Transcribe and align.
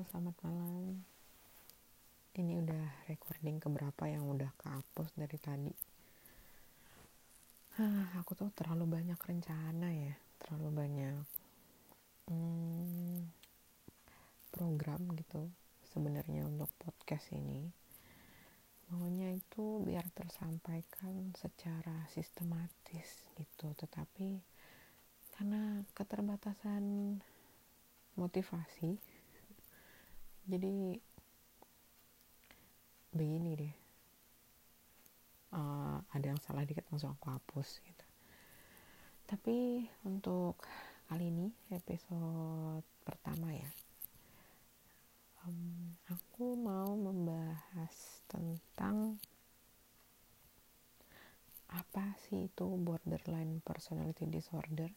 selamat 0.00 0.32
malam. 0.40 1.04
Ini 2.32 2.56
udah 2.64 3.04
recording 3.04 3.60
keberapa 3.60 4.08
yang 4.08 4.24
udah 4.32 4.48
kehapus 4.56 5.12
dari 5.12 5.36
tadi. 5.36 5.74
Hah, 7.76 8.16
aku 8.16 8.32
tuh 8.32 8.48
terlalu 8.56 8.88
banyak 8.88 9.20
rencana 9.20 9.92
ya, 9.92 10.16
terlalu 10.40 10.68
banyak 10.72 11.20
hmm, 12.32 13.28
program 14.48 15.04
gitu 15.20 15.52
sebenarnya 15.92 16.48
untuk 16.48 16.72
podcast 16.80 17.28
ini. 17.36 17.68
Maunya 18.88 19.36
itu 19.36 19.84
biar 19.84 20.08
tersampaikan 20.16 21.36
secara 21.36 22.08
sistematis 22.08 23.28
gitu, 23.36 23.76
tetapi 23.76 24.40
karena 25.36 25.84
keterbatasan 25.92 27.16
motivasi 28.16 29.09
jadi 30.46 31.00
begini 33.10 33.50
deh. 33.58 33.74
Uh, 35.50 35.98
ada 36.14 36.30
yang 36.30 36.40
salah 36.46 36.62
dikit 36.62 36.86
langsung 36.88 37.10
aku 37.18 37.26
hapus 37.34 37.82
gitu. 37.82 38.06
Tapi 39.26 39.86
untuk 40.06 40.62
kali 41.10 41.30
ini 41.30 41.50
episode 41.74 42.86
pertama 43.02 43.50
ya. 43.50 43.66
Um, 45.42 45.98
aku 46.06 46.54
mau 46.54 46.94
membahas 46.94 48.22
tentang 48.30 49.18
apa 51.70 52.14
sih 52.26 52.50
itu 52.50 52.66
borderline 52.78 53.58
personality 53.62 54.26
disorder? 54.30 54.90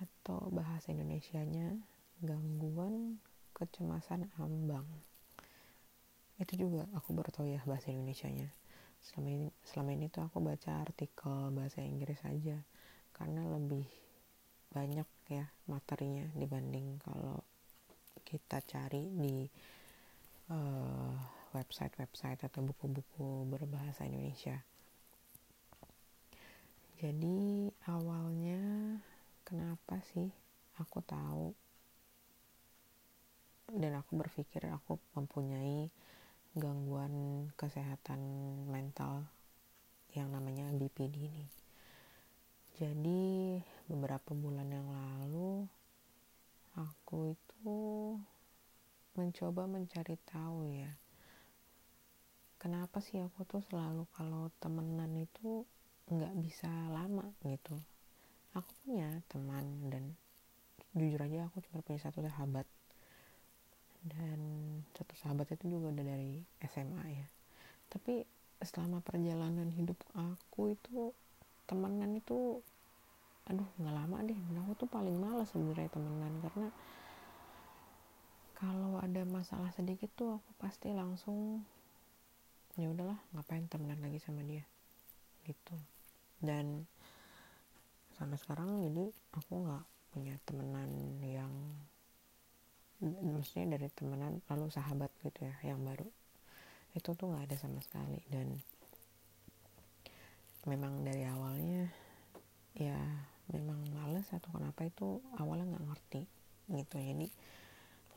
Atau 0.00 0.48
bahasa 0.52 0.92
Indonesianya 0.92 1.76
gangguan 2.24 3.20
kecemasan 3.58 4.30
ambang. 4.38 4.86
Itu 6.38 6.54
juga 6.54 6.86
aku 6.94 7.12
baru 7.12 7.30
tahu 7.34 7.46
ya 7.50 7.60
bahasa 7.66 7.90
Indonesia 7.90 8.30
nya 8.30 8.48
selama 8.98 9.28
ini 9.30 9.48
selama 9.62 9.90
ini 9.94 10.06
tuh 10.10 10.26
aku 10.26 10.42
baca 10.42 10.82
artikel 10.82 11.50
bahasa 11.54 11.82
Inggris 11.82 12.18
aja. 12.26 12.62
Karena 13.14 13.42
lebih 13.50 13.86
banyak 14.70 15.08
ya 15.32 15.50
materinya 15.66 16.30
dibanding 16.38 17.02
kalau 17.02 17.42
kita 18.22 18.60
cari 18.62 19.08
di 19.10 19.48
uh, 20.52 21.16
website-website 21.56 22.44
atau 22.44 22.60
buku-buku 22.62 23.48
berbahasa 23.48 24.04
Indonesia. 24.04 24.60
Jadi 26.98 27.70
awalnya 27.86 28.58
kenapa 29.46 30.02
sih 30.12 30.28
aku 30.76 30.98
tahu 31.06 31.54
dan 33.72 34.00
aku 34.00 34.16
berpikir 34.16 34.64
aku 34.72 34.96
mempunyai 35.12 35.92
gangguan 36.56 37.46
kesehatan 37.54 38.20
mental 38.68 39.28
yang 40.16 40.32
namanya 40.32 40.72
BPD 40.72 41.16
ini. 41.28 41.46
Jadi 42.78 43.58
beberapa 43.90 44.32
bulan 44.32 44.70
yang 44.70 44.88
lalu 44.88 45.66
aku 46.78 47.34
itu 47.34 47.78
mencoba 49.18 49.66
mencari 49.66 50.14
tahu 50.22 50.70
ya 50.70 50.94
kenapa 52.62 53.02
sih 53.02 53.18
aku 53.18 53.42
tuh 53.46 53.62
selalu 53.66 54.06
kalau 54.14 54.46
temenan 54.62 55.10
itu 55.18 55.66
nggak 56.06 56.34
bisa 56.38 56.70
lama 56.94 57.26
gitu 57.42 57.74
aku 58.54 58.70
punya 58.86 59.10
teman 59.26 59.90
dan 59.90 60.14
jujur 60.94 61.18
aja 61.18 61.50
aku 61.50 61.58
cuma 61.66 61.82
punya 61.82 61.98
satu 61.98 62.22
sahabat 62.22 62.66
dan 64.06 64.40
satu 64.94 65.14
sahabat 65.18 65.50
itu 65.54 65.78
juga 65.78 65.90
udah 65.90 66.04
dari 66.06 66.42
SMA 66.62 67.04
ya. 67.10 67.26
Tapi 67.90 68.22
selama 68.62 69.02
perjalanan 69.02 69.70
hidup 69.70 69.98
aku 70.14 70.74
itu 70.74 71.14
temenan 71.70 72.18
itu 72.18 72.62
aduh 73.48 73.68
nggak 73.80 73.94
lama 73.94 74.16
deh. 74.22 74.36
Dan 74.36 74.56
aku 74.62 74.72
tuh 74.86 74.88
paling 74.90 75.16
males 75.18 75.50
sebenarnya 75.50 75.90
temenan. 75.90 76.32
Karena 76.44 76.68
kalau 78.58 78.98
ada 78.98 79.22
masalah 79.26 79.70
sedikit 79.70 80.10
tuh 80.18 80.38
aku 80.38 80.50
pasti 80.58 80.90
langsung 80.90 81.62
ya 82.78 82.90
udahlah 82.90 83.18
ngapain 83.34 83.66
temenan 83.66 83.98
lagi 84.02 84.18
sama 84.22 84.42
dia? 84.46 84.62
Gitu. 85.46 85.74
Dan 86.38 86.86
sampai 88.18 88.38
sekarang 88.38 88.82
jadi 88.82 89.14
aku 89.34 89.62
nggak 89.62 89.84
punya 90.10 90.34
temenan 90.42 90.90
yang 91.22 91.54
maksudnya 93.02 93.78
dari 93.78 93.88
temenan 93.94 94.42
lalu 94.50 94.66
sahabat 94.70 95.10
gitu 95.22 95.46
ya 95.46 95.54
yang 95.74 95.80
baru. 95.82 96.06
Itu 96.94 97.14
tuh 97.14 97.30
nggak 97.30 97.50
ada 97.50 97.56
sama 97.58 97.78
sekali. 97.82 98.18
Dan 98.26 98.58
memang 100.66 101.06
dari 101.06 101.24
awalnya 101.24 101.88
ya 102.76 102.98
memang 103.48 103.80
males 103.96 104.28
atau 104.30 104.50
kenapa 104.52 104.84
itu 104.84 105.22
awalnya 105.38 105.76
nggak 105.76 105.86
ngerti 105.88 106.22
gitu. 106.74 106.96
Jadi 106.98 107.26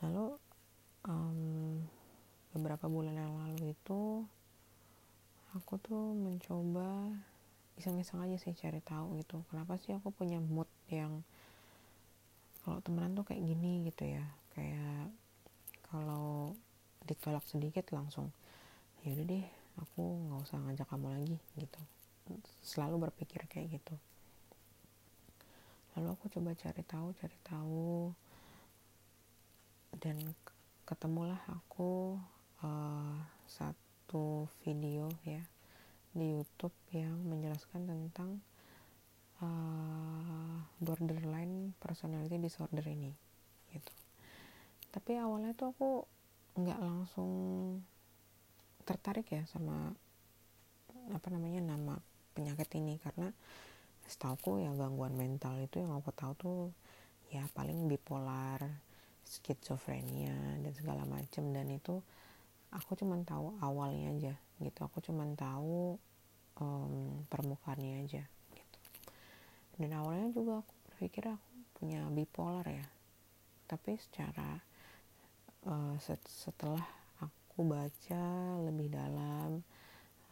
lalu 0.01 0.25
um, 1.05 1.39
beberapa 2.51 2.89
bulan 2.91 3.15
yang 3.15 3.37
lalu 3.37 3.71
itu 3.71 4.25
aku 5.55 5.79
tuh 5.79 6.15
mencoba 6.15 7.11
iseng-iseng 7.79 8.23
aja 8.23 8.37
sih 8.39 8.55
cari 8.55 8.79
tahu 8.83 9.19
gitu 9.19 9.43
kenapa 9.51 9.79
sih 9.79 9.95
aku 9.95 10.11
punya 10.11 10.39
mood 10.39 10.67
yang 10.91 11.23
kalau 12.61 12.77
temenan 12.83 13.17
tuh 13.17 13.25
kayak 13.25 13.41
gini 13.41 13.83
gitu 13.87 14.05
ya 14.05 14.23
kayak 14.55 15.11
kalau 15.87 16.55
ditolak 17.03 17.43
sedikit 17.49 17.89
langsung 17.91 18.31
ya 19.01 19.11
udah 19.17 19.25
deh 19.25 19.45
aku 19.81 20.01
nggak 20.29 20.41
usah 20.45 20.59
ngajak 20.61 20.87
kamu 20.87 21.07
lagi 21.11 21.37
gitu. 21.57 21.81
Selalu 22.61 23.09
berpikir 23.09 23.43
kayak 23.49 23.81
gitu. 23.81 23.95
Lalu 25.97 26.07
aku 26.15 26.25
coba 26.31 26.55
cari 26.55 26.83
tahu 26.85 27.07
cari 27.19 27.37
tahu 27.43 28.13
dan 29.99 30.17
ketemulah 30.87 31.39
aku 31.51 32.15
uh, 32.63 33.17
satu 33.47 34.47
video 34.63 35.11
ya 35.27 35.43
di 36.11 36.35
YouTube 36.35 36.75
yang 36.91 37.15
menjelaskan 37.27 37.87
tentang 37.87 38.43
uh, 39.39 40.59
borderline 40.79 41.71
personality 41.79 42.35
disorder 42.39 42.83
ini 42.87 43.15
gitu 43.71 44.00
tapi 44.91 45.15
awalnya 45.15 45.55
tuh 45.55 45.71
aku 45.71 45.89
nggak 46.59 46.79
langsung 46.83 47.31
tertarik 48.83 49.23
ya 49.31 49.47
sama 49.47 49.95
apa 51.15 51.27
namanya 51.31 51.63
nama 51.63 51.95
penyakit 52.35 52.67
ini. 52.75 52.99
Karena 52.99 53.31
setauku 54.03 54.59
ya 54.59 54.75
gangguan 54.75 55.15
mental 55.15 55.55
itu 55.63 55.79
yang 55.79 55.95
aku 55.95 56.11
tahu 56.11 56.33
tuh 56.35 56.59
ya 57.31 57.47
paling 57.55 57.87
bipolar 57.87 58.59
skizofrenia 59.23 60.59
dan 60.59 60.73
segala 60.75 61.07
macam 61.07 61.55
dan 61.55 61.71
itu 61.71 62.03
aku 62.75 62.99
cuma 62.99 63.15
tahu 63.23 63.55
awalnya 63.63 64.11
aja 64.11 64.33
gitu. 64.59 64.79
Aku 64.91 64.99
cuma 64.99 65.23
tahu 65.39 65.95
um, 66.59 67.23
permukaannya 67.31 68.03
aja 68.03 68.27
gitu. 68.51 68.79
Dan 69.79 69.95
awalnya 69.95 70.35
juga 70.35 70.59
aku 70.59 70.73
berpikir 70.91 71.31
aku 71.31 71.47
punya 71.79 72.03
bipolar 72.11 72.67
ya. 72.67 72.87
Tapi 73.71 73.95
secara 73.95 74.59
uh, 75.67 75.95
setelah 76.25 76.83
aku 77.21 77.67
baca 77.67 78.23
lebih 78.65 78.89
dalam 78.89 79.61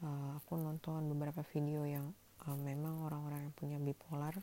uh, 0.02 0.30
aku 0.40 0.58
nonton 0.58 1.10
beberapa 1.12 1.46
video 1.54 1.86
yang 1.86 2.10
uh, 2.48 2.58
memang 2.58 3.06
orang-orang 3.06 3.50
yang 3.50 3.56
punya 3.56 3.78
bipolar 3.78 4.34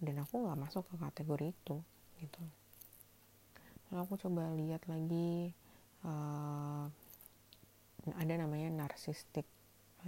dan 0.00 0.16
aku 0.20 0.44
nggak 0.44 0.60
masuk 0.60 0.84
ke 0.88 0.94
kategori 1.00 1.46
itu 1.52 1.76
gitu. 2.20 2.42
Lalu 3.90 4.00
aku 4.00 4.14
coba 4.28 4.50
lihat 4.54 4.84
lagi 4.90 5.54
ada 8.04 8.34
namanya 8.36 8.68
narcissistic 8.68 9.48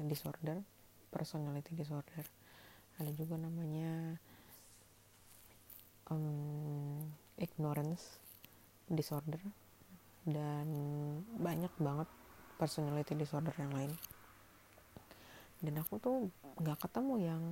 disorder 0.04 0.60
personality 1.08 1.72
disorder. 1.72 2.28
Ada 3.00 3.08
juga 3.16 3.40
namanya 3.40 4.20
um, 6.12 7.08
ignorance 7.40 8.20
disorder 8.88 9.40
dan 10.26 10.66
banyak 11.38 11.70
banget 11.78 12.10
personality 12.58 13.14
disorder 13.14 13.54
yang 13.54 13.70
lain. 13.70 13.92
Dan 15.62 15.78
aku 15.80 16.02
tuh 16.02 16.28
nggak 16.58 16.82
ketemu 16.82 17.14
yang 17.22 17.42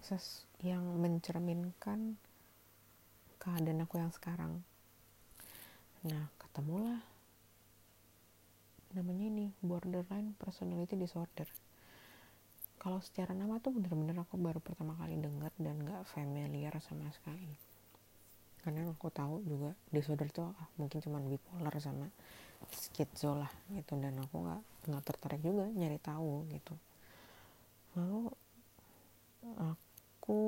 ses 0.00 0.48
yang 0.64 0.82
mencerminkan 0.96 2.16
keadaan 3.36 3.84
aku 3.84 4.00
yang 4.00 4.10
sekarang. 4.10 4.64
Nah 6.08 6.32
ketemulah 6.40 7.04
namanya 8.96 9.24
ini 9.28 9.46
borderline 9.60 10.34
personality 10.40 10.96
disorder. 10.96 11.46
Kalau 12.80 12.98
secara 13.04 13.36
nama 13.36 13.60
tuh 13.60 13.76
bener-bener 13.76 14.16
aku 14.16 14.40
baru 14.40 14.56
pertama 14.58 14.96
kali 14.96 15.20
dengar 15.20 15.52
dan 15.60 15.84
nggak 15.84 16.08
familiar 16.08 16.72
sama 16.80 17.12
sekali 17.12 17.69
karena 18.60 18.84
aku 18.92 19.08
tahu 19.08 19.40
juga 19.48 19.72
disorder 19.88 20.28
itu 20.28 20.44
ah, 20.44 20.68
mungkin 20.76 21.00
cuma 21.00 21.18
bipolar 21.20 21.72
sama 21.80 22.08
skizo 22.72 23.36
lah 23.40 23.50
gitu. 23.72 23.96
Dan 23.96 24.20
aku 24.20 24.44
nggak 24.44 24.60
nggak 24.90 25.04
tertarik 25.04 25.40
juga 25.40 25.68
nyari 25.72 25.98
tahu 26.00 26.44
gitu. 26.52 26.74
Lalu 27.96 28.32
aku 29.56 30.40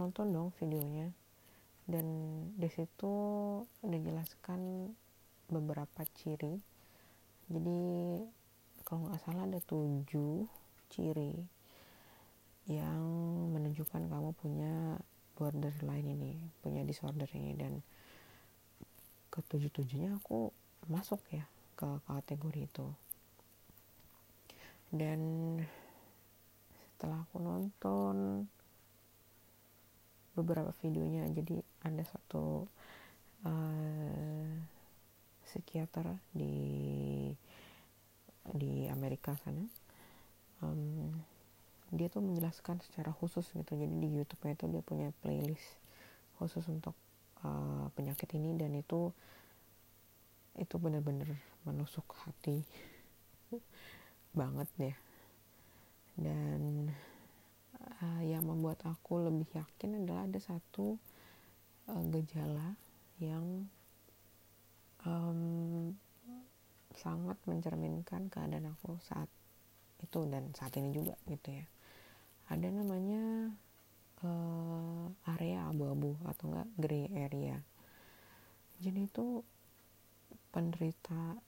nonton 0.00 0.26
dong 0.34 0.50
videonya. 0.58 1.14
Dan 1.90 2.06
di 2.54 2.68
situ 2.70 3.14
dijelaskan 3.82 4.90
beberapa 5.50 6.06
ciri. 6.14 6.54
Jadi 7.50 7.82
kalau 8.86 9.06
nggak 9.06 9.22
salah 9.26 9.46
ada 9.46 9.58
tujuh 9.62 10.46
ciri 10.90 11.34
yang 12.70 13.02
menunjukkan 13.50 14.06
kamu 14.06 14.30
punya 14.38 14.98
borderline 15.40 16.12
ini 16.12 16.36
punya 16.60 16.84
disorder 16.84 17.24
ini 17.32 17.56
dan 17.56 17.80
ketujuh 19.32 19.72
tujuhnya 19.72 20.20
aku 20.20 20.52
masuk 20.92 21.24
ya 21.32 21.48
ke 21.80 21.88
kategori 22.04 22.68
itu. 22.68 22.86
Dan 24.92 25.20
setelah 26.76 27.24
aku 27.24 27.40
nonton 27.40 28.44
beberapa 30.36 30.76
videonya 30.84 31.24
jadi 31.32 31.64
ada 31.88 32.04
satu 32.04 32.68
uh, 33.48 34.50
psikiater 35.48 36.20
di 36.36 37.32
di 38.52 38.84
Amerika 38.92 39.32
sana. 39.40 39.64
Um, 40.60 41.16
dia 41.90 42.06
tuh 42.06 42.22
menjelaskan 42.22 42.78
secara 42.82 43.10
khusus 43.10 43.46
gitu. 43.50 43.72
Jadi 43.74 43.94
di 43.98 44.08
YouTube-nya 44.18 44.54
itu 44.54 44.66
dia 44.70 44.82
punya 44.82 45.08
playlist 45.22 45.78
khusus 46.40 46.64
untuk 46.70 46.94
uh, 47.44 47.92
penyakit 47.92 48.30
ini 48.36 48.56
dan 48.56 48.72
itu 48.72 49.12
itu 50.58 50.76
benar-benar 50.76 51.28
menusuk 51.64 52.04
hati 52.26 52.64
banget 54.38 54.68
deh 54.80 54.96
dan 56.20 56.90
uh, 58.02 58.22
yang 58.24 58.44
membuat 58.44 58.82
aku 58.84 59.24
lebih 59.24 59.48
yakin 59.56 60.04
adalah 60.04 60.26
ada 60.26 60.40
satu 60.40 61.00
uh, 61.88 62.04
gejala 62.12 62.76
yang 63.20 63.68
um, 65.04 65.92
sangat 66.96 67.36
mencerminkan 67.48 68.28
keadaan 68.28 68.74
aku 68.74 69.00
saat 69.04 69.28
itu 70.00 70.24
dan 70.28 70.52
saat 70.56 70.72
ini 70.80 70.92
juga 70.92 71.14
gitu 71.28 71.60
ya 71.60 71.64
ada 72.50 72.66
namanya 72.68 73.54
uh, 74.26 75.06
area 75.38 75.70
abu-abu 75.70 76.18
atau 76.26 76.50
enggak 76.50 76.68
gray 76.76 77.06
area. 77.14 77.62
Jadi 78.82 79.06
itu 79.06 79.46
penderita 80.50 81.38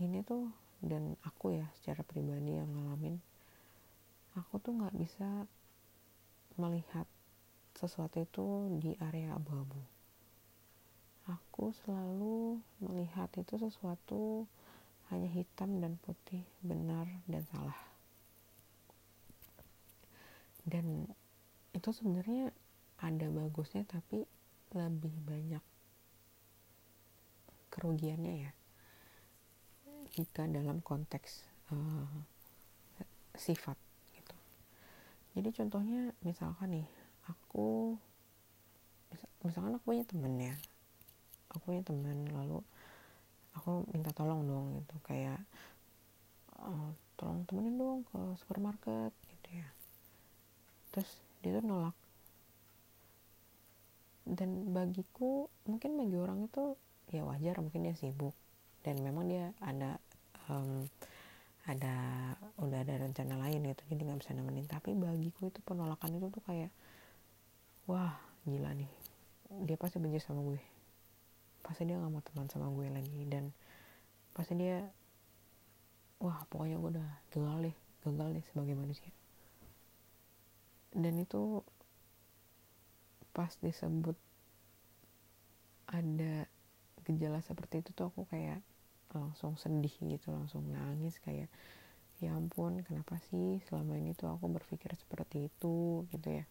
ini 0.00 0.24
tuh 0.24 0.48
dan 0.80 1.12
aku 1.28 1.60
ya 1.60 1.68
secara 1.76 2.00
pribadi 2.00 2.56
yang 2.56 2.72
ngalamin 2.72 3.20
aku 4.38 4.62
tuh 4.62 4.78
nggak 4.78 4.94
bisa 4.94 5.46
melihat 6.54 7.06
sesuatu 7.74 8.22
itu 8.22 8.46
di 8.78 8.94
area 9.02 9.34
abu-abu. 9.34 9.80
Aku 11.26 11.74
selalu 11.82 12.58
melihat 12.82 13.30
itu 13.38 13.58
sesuatu 13.58 14.46
hanya 15.10 15.30
hitam 15.30 15.82
dan 15.82 15.98
putih 16.02 16.46
benar 16.62 17.06
dan 17.26 17.42
salah 17.50 17.89
dan 20.66 21.08
itu 21.70 21.88
sebenarnya 21.94 22.50
ada 23.00 23.26
bagusnya 23.32 23.86
tapi 23.88 24.26
lebih 24.74 25.14
banyak 25.24 25.64
kerugiannya 27.70 28.34
ya. 28.44 28.52
Jika 30.10 30.50
dalam 30.50 30.82
konteks 30.82 31.46
uh, 31.70 32.10
sifat 33.38 33.78
gitu. 34.18 34.36
Jadi 35.38 35.48
contohnya 35.54 36.10
misalkan 36.26 36.74
nih 36.74 36.88
aku 37.30 37.94
misalkan 39.46 39.78
aku 39.78 39.94
punya 39.94 40.04
temen 40.04 40.34
ya. 40.36 40.54
Aku 41.54 41.70
punya 41.70 41.82
teman 41.86 42.26
lalu 42.34 42.58
aku 43.54 43.86
minta 43.94 44.10
tolong 44.10 44.44
dong 44.44 44.66
gitu. 44.82 44.98
Kayak 45.06 45.38
uh, 46.58 46.90
tolong 47.14 47.46
temenin 47.46 47.78
dong 47.78 48.02
ke 48.10 48.18
supermarket 48.42 49.14
terus 50.90 51.08
dia 51.40 51.56
tuh 51.58 51.64
nolak. 51.64 51.96
Dan 54.26 54.70
bagiku 54.70 55.50
mungkin 55.66 55.98
bagi 55.98 56.16
orang 56.20 56.46
itu 56.46 56.78
ya 57.10 57.26
wajar 57.26 57.58
mungkin 57.58 57.86
dia 57.88 57.96
sibuk. 57.96 58.36
Dan 58.86 59.02
memang 59.02 59.26
dia 59.26 59.50
ada 59.58 59.98
um, 60.46 60.86
ada 61.68 61.94
udah 62.56 62.78
ada 62.82 63.04
rencana 63.04 63.36
lain 63.36 63.68
gitu 63.68 63.82
jadi 63.90 64.00
nggak 64.06 64.20
bisa 64.22 64.32
nemenin. 64.36 64.66
Tapi 64.70 64.94
bagiku 64.94 65.50
itu 65.50 65.58
penolakan 65.64 66.20
itu 66.20 66.26
tuh 66.30 66.42
kayak 66.44 66.70
wah 67.90 68.14
gila 68.46 68.70
nih. 68.76 68.90
Dia 69.66 69.74
pasti 69.74 69.98
benci 69.98 70.22
sama 70.22 70.46
gue. 70.46 70.60
Pasti 71.66 71.82
dia 71.88 71.98
nggak 71.98 72.12
mau 72.12 72.22
teman 72.22 72.46
sama 72.46 72.70
gue 72.70 72.86
lagi. 72.86 73.26
Dan 73.26 73.50
pasti 74.30 74.54
dia 74.54 74.86
wah 76.20 76.44
pokoknya 76.52 76.76
gue 76.76 76.90
udah 77.00 77.08
gagal 77.32 77.56
deh 77.64 77.76
gagal 78.04 78.28
deh 78.36 78.44
sebagai 78.52 78.76
manusia 78.76 79.08
dan 80.94 81.14
itu 81.22 81.62
pas 83.30 83.50
disebut 83.62 84.18
ada 85.90 86.46
gejala 87.06 87.42
seperti 87.42 87.82
itu 87.82 87.90
tuh 87.94 88.10
aku 88.10 88.26
kayak 88.30 88.62
langsung 89.10 89.58
sedih 89.58 89.90
gitu 90.06 90.30
langsung 90.30 90.70
nangis 90.70 91.18
kayak 91.22 91.50
ya 92.20 92.36
ampun 92.36 92.84
kenapa 92.84 93.16
sih 93.32 93.58
selama 93.66 93.96
ini 93.96 94.12
tuh 94.12 94.28
aku 94.30 94.46
berpikir 94.52 94.92
seperti 94.94 95.48
itu? 95.48 96.04
Gitu 96.12 96.28
ya. 96.42 96.44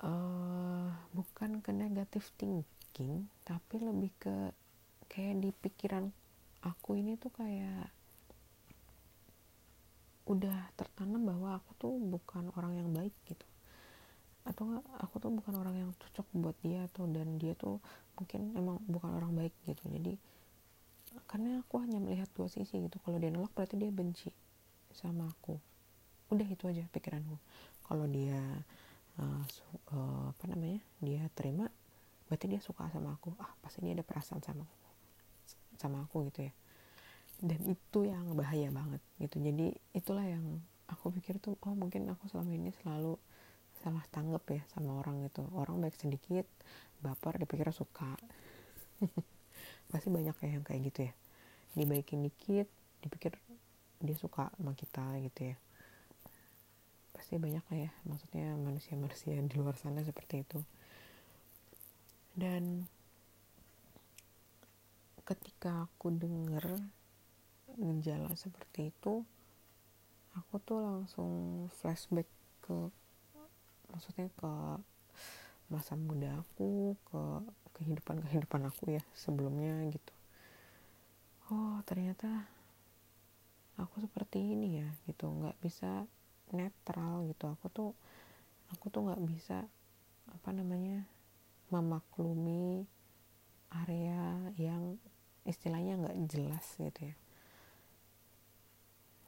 Uh, 0.00 0.88
bukan 1.12 1.60
ke 1.60 1.76
negatif 1.76 2.32
thinking 2.40 3.28
tapi 3.44 3.76
lebih 3.76 4.08
ke 4.16 4.56
kayak 5.12 5.44
di 5.44 5.50
pikiran 5.52 6.08
aku 6.64 6.96
ini 6.96 7.20
tuh 7.20 7.28
kayak 7.36 7.92
udah 10.30 10.70
tertanam 10.78 11.26
bahwa 11.26 11.58
aku 11.58 11.70
tuh 11.74 11.94
bukan 11.98 12.54
orang 12.54 12.78
yang 12.78 12.88
baik 12.94 13.14
gitu. 13.26 13.46
Atau 14.46 14.80
aku 15.02 15.18
tuh 15.18 15.30
bukan 15.34 15.54
orang 15.58 15.76
yang 15.82 15.90
cocok 15.98 16.26
buat 16.38 16.56
dia 16.62 16.86
atau 16.86 17.10
dan 17.10 17.36
dia 17.36 17.58
tuh 17.58 17.82
mungkin 18.14 18.54
emang 18.54 18.78
bukan 18.86 19.10
orang 19.10 19.34
baik 19.34 19.54
gitu. 19.66 19.82
Jadi 19.90 20.14
karena 21.26 21.58
aku 21.66 21.82
hanya 21.82 21.98
melihat 21.98 22.30
dua 22.38 22.46
sisi 22.46 22.78
gitu. 22.78 22.96
Kalau 23.02 23.18
dia 23.18 23.34
nolak 23.34 23.50
berarti 23.52 23.74
dia 23.74 23.90
benci 23.90 24.30
sama 24.94 25.26
aku. 25.26 25.58
Udah 26.30 26.46
itu 26.46 26.64
aja 26.70 26.86
pikiranku. 26.94 27.36
Kalau 27.82 28.06
dia 28.06 28.38
uh, 29.18 29.44
uh, 29.90 30.24
apa 30.30 30.44
namanya 30.46 30.78
dia 31.02 31.26
terima 31.34 31.66
berarti 32.30 32.46
dia 32.46 32.62
suka 32.62 32.86
sama 32.94 33.18
aku. 33.18 33.34
Ah 33.42 33.50
pasti 33.58 33.82
dia 33.82 33.98
ada 33.98 34.06
perasaan 34.06 34.38
sama 34.38 34.62
aku 34.62 34.80
sama 35.80 36.04
aku 36.04 36.28
gitu 36.28 36.44
ya 36.44 36.52
dan 37.40 37.60
itu 37.64 38.04
yang 38.04 38.36
bahaya 38.36 38.68
banget 38.68 39.00
gitu. 39.16 39.40
Jadi 39.40 39.72
itulah 39.96 40.24
yang 40.24 40.60
aku 40.92 41.08
pikir 41.16 41.40
tuh 41.40 41.56
oh 41.64 41.72
mungkin 41.72 42.08
aku 42.12 42.28
selama 42.28 42.52
ini 42.52 42.70
selalu 42.84 43.16
salah 43.80 44.04
tanggap 44.12 44.44
ya 44.52 44.60
sama 44.76 45.00
orang 45.00 45.24
itu 45.24 45.40
orang 45.56 45.80
baik 45.80 45.96
sedikit 45.96 46.44
baper 47.00 47.40
dipikir 47.40 47.72
suka. 47.72 48.12
Pasti 49.90 50.12
banyak 50.12 50.36
kayak 50.36 50.52
yang 50.60 50.64
kayak 50.64 50.80
gitu 50.92 51.00
ya. 51.08 51.12
Dibaikin 51.72 52.20
dikit 52.20 52.68
dipikir 53.00 53.32
dia 54.04 54.16
suka 54.16 54.52
sama 54.52 54.76
kita 54.76 55.16
gitu 55.24 55.56
ya. 55.56 55.56
Pasti 57.16 57.40
banyak 57.40 57.64
lah 57.64 57.78
ya 57.88 57.92
maksudnya 58.04 58.52
manusia-manusia 58.60 59.40
di 59.40 59.54
luar 59.56 59.80
sana 59.80 60.04
seperti 60.04 60.44
itu. 60.44 60.60
Dan 62.36 62.84
ketika 65.24 65.88
aku 65.88 66.12
denger 66.12 66.84
gejala 67.78 68.32
seperti 68.34 68.90
itu 68.90 69.22
aku 70.34 70.62
tuh 70.62 70.78
langsung 70.78 71.30
flashback 71.80 72.26
ke 72.62 72.76
maksudnya 73.90 74.30
ke 74.38 74.52
masa 75.70 75.94
muda 75.94 76.42
aku 76.42 76.94
ke 77.06 77.22
kehidupan 77.78 78.22
kehidupan 78.26 78.62
aku 78.66 78.98
ya 78.98 79.02
sebelumnya 79.14 79.86
gitu. 79.90 80.14
Oh 81.50 81.82
ternyata 81.86 82.46
aku 83.78 84.02
seperti 84.02 84.38
ini 84.38 84.82
ya 84.82 84.88
gitu. 85.06 85.30
Nggak 85.30 85.58
bisa 85.62 86.06
netral 86.50 87.26
gitu. 87.30 87.50
Aku 87.54 87.66
tuh 87.70 87.90
aku 88.70 88.90
tuh 88.90 89.06
nggak 89.06 89.22
bisa 89.26 89.66
apa 90.30 90.50
namanya 90.54 91.06
memaklumi 91.70 92.86
area 93.70 94.50
yang 94.58 94.98
istilahnya 95.46 95.98
nggak 95.98 96.18
jelas 96.30 96.66
gitu 96.78 97.14
ya 97.14 97.16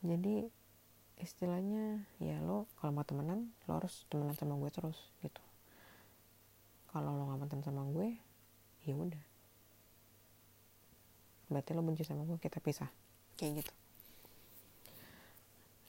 jadi 0.03 0.51
istilahnya 1.23 2.03
ya 2.19 2.43
lo 2.43 2.67
kalau 2.83 2.91
mau 2.91 3.07
temenan 3.07 3.55
lo 3.71 3.79
harus 3.79 4.03
temenan 4.11 4.35
sama 4.35 4.59
gue 4.59 4.71
terus 4.75 4.99
gitu. 5.23 5.43
Kalau 6.91 7.15
lo 7.15 7.31
gak 7.31 7.41
mantan 7.47 7.63
sama 7.63 7.87
gue 7.87 8.19
ya 8.83 8.99
udah. 8.99 9.25
Berarti 11.47 11.71
lo 11.79 11.87
benci 11.87 12.03
sama 12.03 12.27
gue 12.27 12.37
kita 12.43 12.59
pisah. 12.59 12.91
Kayak 13.39 13.63
gitu. 13.63 13.73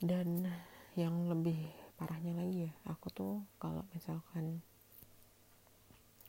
Dan 0.03 0.45
yang 0.93 1.25
lebih 1.25 1.57
parahnya 1.97 2.37
lagi 2.37 2.69
ya 2.69 2.73
aku 2.85 3.09
tuh 3.09 3.41
kalau 3.57 3.81
misalkan 3.97 4.61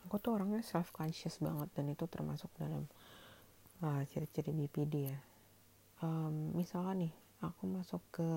aku 0.08 0.16
tuh 0.20 0.36
orangnya 0.36 0.64
self 0.64 0.92
conscious 0.92 1.40
banget 1.40 1.68
dan 1.76 1.92
itu 1.92 2.08
termasuk 2.08 2.48
dalam 2.56 2.88
uh, 3.84 4.00
ciri-ciri 4.08 4.56
BPD 4.56 4.94
ya. 5.12 5.18
Um, 6.00 6.52
misalkan 6.56 7.08
nih 7.08 7.23
aku 7.50 7.68
masuk 7.68 8.02
ke 8.14 8.28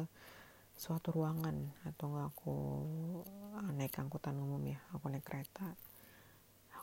suatu 0.78 1.10
ruangan 1.10 1.58
atau 1.88 2.06
nggak 2.12 2.28
aku 2.36 2.56
uh, 3.58 3.72
naik 3.74 3.98
angkutan 3.98 4.38
umum 4.38 4.62
ya 4.62 4.78
aku 4.94 5.10
naik 5.10 5.26
kereta 5.26 5.74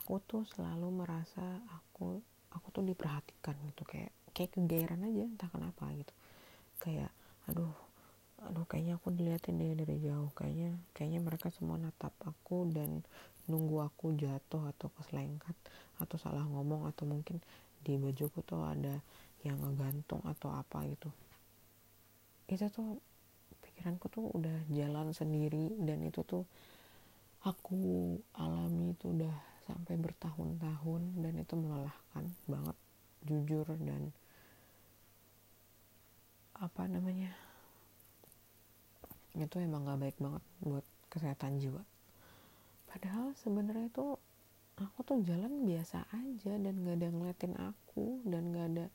aku 0.05 0.21
tuh 0.21 0.43
selalu 0.45 1.01
merasa 1.01 1.41
aku 1.73 2.21
aku 2.53 2.67
tuh 2.69 2.83
diperhatikan 2.85 3.57
gitu 3.65 3.83
kayak 3.89 4.13
kayak 4.35 4.51
kegeeran 4.53 5.01
aja 5.01 5.23
entah 5.25 5.49
kenapa 5.49 5.89
gitu. 5.97 6.13
Kayak 6.77 7.09
aduh 7.47 7.73
aduh 8.45 8.67
kayaknya 8.69 8.99
aku 8.99 9.15
diliatin 9.15 9.57
deh 9.57 9.73
dari 9.73 9.97
jauh 10.03 10.29
kayaknya 10.37 10.77
kayaknya 10.93 11.23
mereka 11.23 11.49
semua 11.49 11.81
natap 11.81 12.13
aku 12.21 12.67
dan 12.69 13.01
nunggu 13.49 13.81
aku 13.81 14.13
jatuh 14.13 14.69
atau 14.75 14.93
keselengkat 14.99 15.55
atau 15.97 16.17
salah 16.19 16.45
ngomong 16.45 16.85
atau 16.85 17.07
mungkin 17.09 17.39
di 17.81 17.97
bajuku 17.97 18.45
tuh 18.45 18.61
ada 18.61 19.01
yang 19.41 19.57
ngegantung 19.57 20.21
atau 20.27 20.51
apa 20.51 20.83
gitu 20.85 21.09
itu 22.45 22.65
tuh 22.69 23.01
pikiranku 23.65 24.05
tuh 24.13 24.29
udah 24.33 24.69
jalan 24.69 25.09
sendiri 25.11 25.73
dan 25.81 26.05
itu 26.05 26.21
tuh 26.21 26.45
aku 27.45 28.17
alami 28.37 28.93
itu 28.93 29.13
udah 29.13 29.35
sampai 29.65 29.97
bertahun-tahun 29.97 31.01
dan 31.25 31.33
itu 31.41 31.53
melelahkan 31.57 32.25
banget 32.45 32.77
jujur 33.25 33.65
dan 33.81 34.13
apa 36.55 36.85
namanya 36.87 37.33
itu 39.35 39.59
emang 39.59 39.83
gak 39.83 39.99
baik 39.99 40.17
banget 40.21 40.43
buat 40.63 40.85
kesehatan 41.11 41.59
jiwa. 41.59 41.83
Padahal 42.87 43.35
sebenarnya 43.35 43.91
itu 43.91 44.15
aku 44.79 44.99
tuh 45.03 45.19
jalan 45.27 45.67
biasa 45.67 46.07
aja 46.15 46.53
dan 46.55 46.73
gak 46.87 46.95
ada 47.03 47.07
ngeliatin 47.11 47.55
aku 47.59 48.23
dan 48.23 48.55
gak 48.55 48.67
ada 48.71 48.85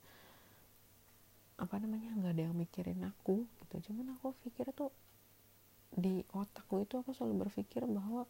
apa 1.60 1.76
namanya 1.76 2.16
gak 2.24 2.32
ada 2.32 2.42
yang 2.48 2.56
mikirin 2.56 3.04
aku 3.04 3.44
gitu. 3.60 3.92
Cuman 3.92 4.16
aku 4.16 4.32
pikir 4.48 4.72
tuh 4.72 4.88
di 5.92 6.24
otakku 6.32 6.80
itu 6.80 6.96
aku 6.96 7.12
selalu 7.12 7.46
berpikir 7.46 7.84
bahwa 7.84 8.24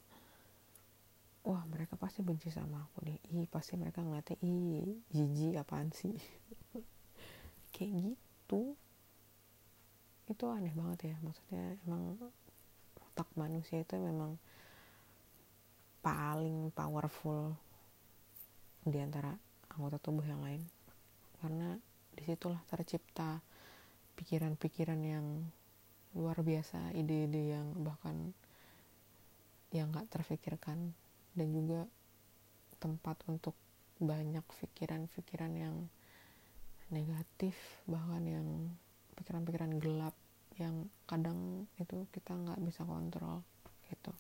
wah 1.47 1.63
mereka 1.71 1.95
pasti 1.95 2.21
benci 2.21 2.53
sama 2.53 2.85
aku 2.85 3.07
deh 3.07 3.17
ih 3.33 3.49
pasti 3.49 3.79
mereka 3.79 4.05
ngeliatnya 4.05 4.37
ih 4.43 4.99
jijik 5.15 5.63
apaan 5.63 5.95
sih? 5.95 6.19
Kayak 7.75 8.13
gitu. 8.13 8.75
Itu 10.27 10.45
aneh 10.51 10.75
banget 10.75 11.15
ya. 11.15 11.17
Maksudnya 11.23 11.79
emang 11.87 12.19
otak 12.99 13.31
manusia 13.39 13.79
itu 13.79 13.95
memang 13.95 14.35
paling 16.03 16.73
powerful 16.75 17.55
di 18.83 18.99
antara 18.99 19.37
anggota 19.71 20.03
tubuh 20.03 20.27
yang 20.27 20.43
lain. 20.43 20.65
Karena 21.39 21.77
di 22.21 22.29
situlah 22.29 22.61
tercipta 22.69 23.41
pikiran-pikiran 24.21 25.01
yang 25.01 25.27
luar 26.13 26.45
biasa 26.45 26.93
ide-ide 26.93 27.57
yang 27.57 27.73
bahkan 27.81 28.37
yang 29.73 29.89
gak 29.89 30.13
terfikirkan 30.13 30.93
dan 31.33 31.49
juga 31.49 31.89
tempat 32.77 33.17
untuk 33.25 33.57
banyak 33.97 34.45
pikiran-pikiran 34.45 35.53
yang 35.57 35.77
negatif 36.93 37.57
bahkan 37.89 38.23
yang 38.29 38.47
pikiran-pikiran 39.17 39.81
gelap 39.81 40.13
yang 40.61 40.93
kadang 41.09 41.65
itu 41.81 42.05
kita 42.13 42.37
nggak 42.37 42.61
bisa 42.61 42.85
kontrol 42.85 43.41
gitu. 43.89 44.13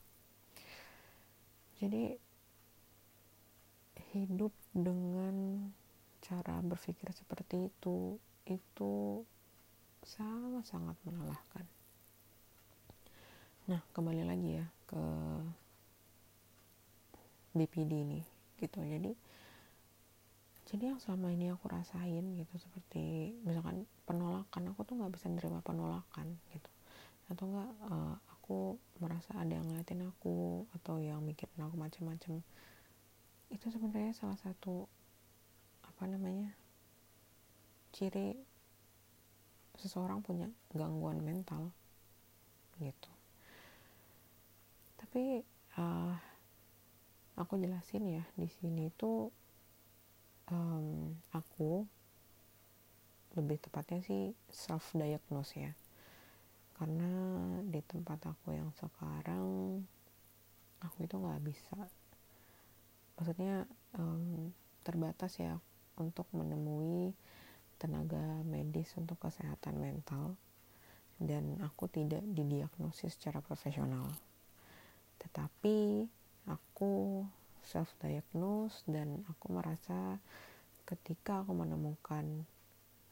Jadi 1.80 2.16
hidup 4.16 4.52
dengan 4.72 5.68
cara 6.30 6.62
berpikir 6.62 7.10
seperti 7.10 7.66
itu 7.66 8.22
itu 8.46 9.26
sangat-sangat 10.06 10.94
melelahkan. 11.02 11.66
Nah 13.66 13.82
kembali 13.90 14.22
lagi 14.22 14.62
ya 14.62 14.66
ke 14.86 15.02
BPD 17.58 17.92
ini 18.06 18.22
gitu. 18.62 18.78
Jadi 18.78 19.10
jadi 20.70 20.94
yang 20.94 21.02
selama 21.02 21.34
ini 21.34 21.50
aku 21.50 21.66
rasain 21.66 22.38
gitu 22.38 22.54
seperti 22.62 23.34
misalkan 23.42 23.90
penolakan 24.06 24.70
aku 24.70 24.86
tuh 24.86 25.02
nggak 25.02 25.10
bisa 25.18 25.26
nerima 25.26 25.58
penolakan 25.66 26.38
gitu. 26.54 26.70
Atau 27.26 27.50
enggak 27.50 27.74
uh, 27.90 28.14
eh, 28.14 28.14
aku 28.38 28.78
merasa 29.02 29.34
ada 29.34 29.50
yang 29.50 29.66
ngeliatin 29.66 30.06
aku 30.06 30.62
atau 30.78 31.02
yang 31.02 31.18
mikirin 31.26 31.58
aku 31.58 31.74
macam-macam 31.74 32.38
itu 33.50 33.66
sebenarnya 33.66 34.14
salah 34.14 34.38
satu 34.38 34.86
apa 36.00 36.16
namanya 36.16 36.48
ciri 37.92 38.32
seseorang 39.76 40.24
punya 40.24 40.48
gangguan 40.72 41.20
mental 41.20 41.76
gitu. 42.80 43.12
Tapi 44.96 45.44
uh, 45.76 46.16
aku 47.36 47.60
jelasin 47.60 48.16
ya 48.16 48.24
di 48.32 48.48
sini 48.48 48.88
tuh 48.96 49.28
um, 50.48 51.12
aku 51.36 51.84
lebih 53.36 53.60
tepatnya 53.60 54.00
sih 54.00 54.32
self 54.48 54.96
diagnose 54.96 55.52
ya. 55.52 55.76
Karena 56.80 57.12
di 57.60 57.84
tempat 57.84 58.24
aku 58.24 58.56
yang 58.56 58.72
sekarang 58.72 59.84
aku 60.80 60.96
itu 61.04 61.12
nggak 61.20 61.44
bisa. 61.44 61.76
Maksudnya 63.20 63.68
um, 64.00 64.48
terbatas 64.80 65.36
ya 65.36 65.60
untuk 66.00 66.24
menemui 66.32 67.12
tenaga 67.76 68.40
medis 68.44 68.92
untuk 68.96 69.20
kesehatan 69.20 69.76
mental 69.76 70.36
dan 71.20 71.60
aku 71.60 71.88
tidak 71.92 72.24
didiagnosis 72.24 73.16
secara 73.16 73.44
profesional. 73.44 74.08
Tetapi 75.20 76.08
aku 76.48 77.24
self 77.60 77.92
diagnose 78.00 78.80
dan 78.88 79.20
aku 79.28 79.52
merasa 79.52 80.16
ketika 80.88 81.44
aku 81.44 81.52
menemukan 81.52 82.48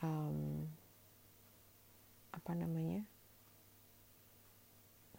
um, 0.00 0.66
apa 2.32 2.52
namanya 2.56 3.04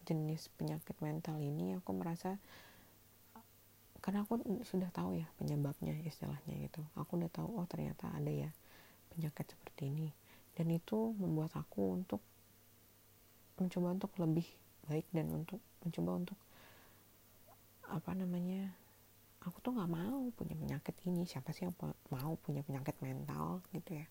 jenis 0.09 0.49
penyakit 0.57 0.97
mental 0.99 1.37
ini 1.37 1.77
aku 1.77 1.93
merasa 1.93 2.41
karena 3.99 4.23
aku 4.23 4.39
sudah 4.63 4.89
tahu 4.91 5.19
ya 5.19 5.27
penyebabnya 5.35 5.95
istilahnya 6.07 6.55
gitu. 6.67 6.81
Aku 6.95 7.19
udah 7.19 7.31
tahu 7.31 7.59
oh 7.59 7.67
ternyata 7.67 8.11
ada 8.15 8.31
ya 8.31 8.49
penyakit 9.11 9.51
seperti 9.51 9.91
ini. 9.91 10.09
Dan 10.55 10.71
itu 10.71 11.15
membuat 11.15 11.55
aku 11.55 11.99
untuk 11.99 12.21
mencoba 13.59 13.95
untuk 13.95 14.11
lebih 14.19 14.47
baik 14.87 15.07
dan 15.11 15.27
untuk 15.31 15.59
mencoba 15.83 16.11
untuk 16.19 16.39
apa 17.89 18.11
namanya 18.15 18.71
aku 19.43 19.59
tuh 19.63 19.75
nggak 19.75 19.91
mau 19.91 20.31
punya 20.35 20.55
penyakit 20.55 20.95
ini. 21.07 21.27
Siapa 21.27 21.51
sih 21.51 21.67
yang 21.67 21.75
mau 22.11 22.33
punya 22.39 22.63
penyakit 22.63 22.95
mental 23.03 23.63
gitu 23.75 23.99
ya? 23.99 24.07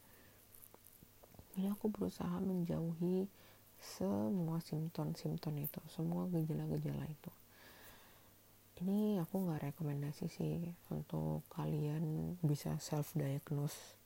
Jadi 1.57 1.67
aku 1.75 1.91
berusaha 1.91 2.39
menjauhi 2.39 3.27
semua 3.79 4.59
simptom-simptom 4.59 5.55
itu 5.63 5.81
semua 5.91 6.27
gejala-gejala 6.31 7.07
itu 7.07 7.31
ini 8.83 9.19
aku 9.19 9.43
nggak 9.43 9.73
rekomendasi 9.73 10.27
sih 10.31 10.71
untuk 10.95 11.43
kalian 11.51 12.37
bisa 12.43 12.79
self 12.79 13.11
diagnose 13.19 13.99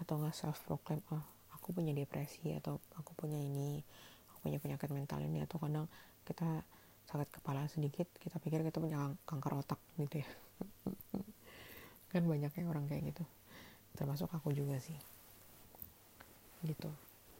atau 0.00 0.20
nggak 0.20 0.36
self 0.36 0.60
proclaim 0.64 1.00
oh 1.12 1.24
aku 1.56 1.76
punya 1.76 1.92
depresi 1.92 2.52
atau 2.56 2.80
aku 2.96 3.12
punya 3.16 3.40
ini 3.40 3.80
aku 4.32 4.48
punya 4.48 4.58
penyakit 4.60 4.88
mental 4.92 5.20
ini 5.24 5.44
atau 5.44 5.56
kadang 5.60 5.86
kita 6.24 6.64
sakit 7.10 7.28
kepala 7.42 7.66
sedikit 7.66 8.06
kita 8.22 8.38
pikir 8.38 8.62
kita 8.62 8.78
punya 8.78 9.10
kanker 9.26 9.58
otak 9.58 9.80
gitu 9.98 10.22
ya. 10.22 10.28
Kan 12.14 12.26
banyaknya 12.26 12.66
orang 12.70 12.86
kayak 12.86 13.14
gitu. 13.14 13.24
Termasuk 13.98 14.30
aku 14.30 14.54
juga 14.54 14.78
sih. 14.78 14.94
Gitu. 16.62 16.90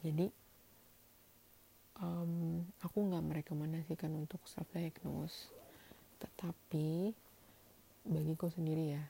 Jadi 0.03 0.27
um, 2.03 2.63
aku 2.83 2.97
nggak 2.99 3.23
merekomendasikan 3.23 4.11
untuk 4.11 4.43
self 4.43 4.67
diagnose 4.75 5.60
tetapi 6.21 7.17
bagiku 8.05 8.53
sendiri 8.53 8.93
ya 8.93 9.03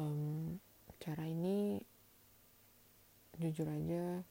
um, 0.00 0.56
cara 0.98 1.28
ini 1.28 1.84
jujur 3.36 3.68
aja 3.68 4.24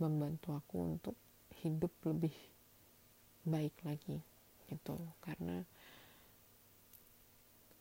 membantu 0.00 0.56
aku 0.56 0.96
untuk 0.96 1.16
hidup 1.60 1.92
lebih 2.08 2.32
baik 3.44 3.76
lagi 3.84 4.24
gitu. 4.72 4.96
Karena 5.20 5.60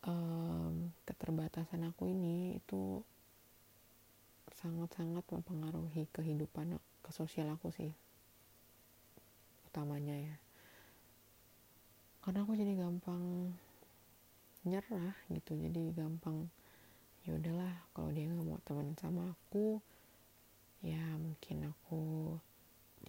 um, 0.03 0.91
keterbatasan 1.07 1.87
aku 1.87 2.11
ini 2.11 2.59
itu 2.59 2.99
sangat-sangat 4.59 5.23
mempengaruhi 5.31 6.09
kehidupan 6.11 6.75
ke 6.99 7.09
sosial 7.15 7.47
aku 7.55 7.71
sih 7.71 7.95
utamanya 9.71 10.17
ya 10.17 10.35
karena 12.23 12.43
aku 12.43 12.53
jadi 12.55 12.73
gampang 12.75 13.53
nyerah 14.67 15.15
gitu 15.31 15.55
jadi 15.55 15.95
gampang 15.95 16.51
ya 17.23 17.35
udahlah 17.35 17.73
kalau 17.95 18.11
dia 18.11 18.27
nggak 18.27 18.47
mau 18.47 18.59
teman 18.67 18.91
sama 18.99 19.33
aku 19.33 19.79
ya 20.79 20.99
mungkin 21.19 21.71
aku 21.71 22.35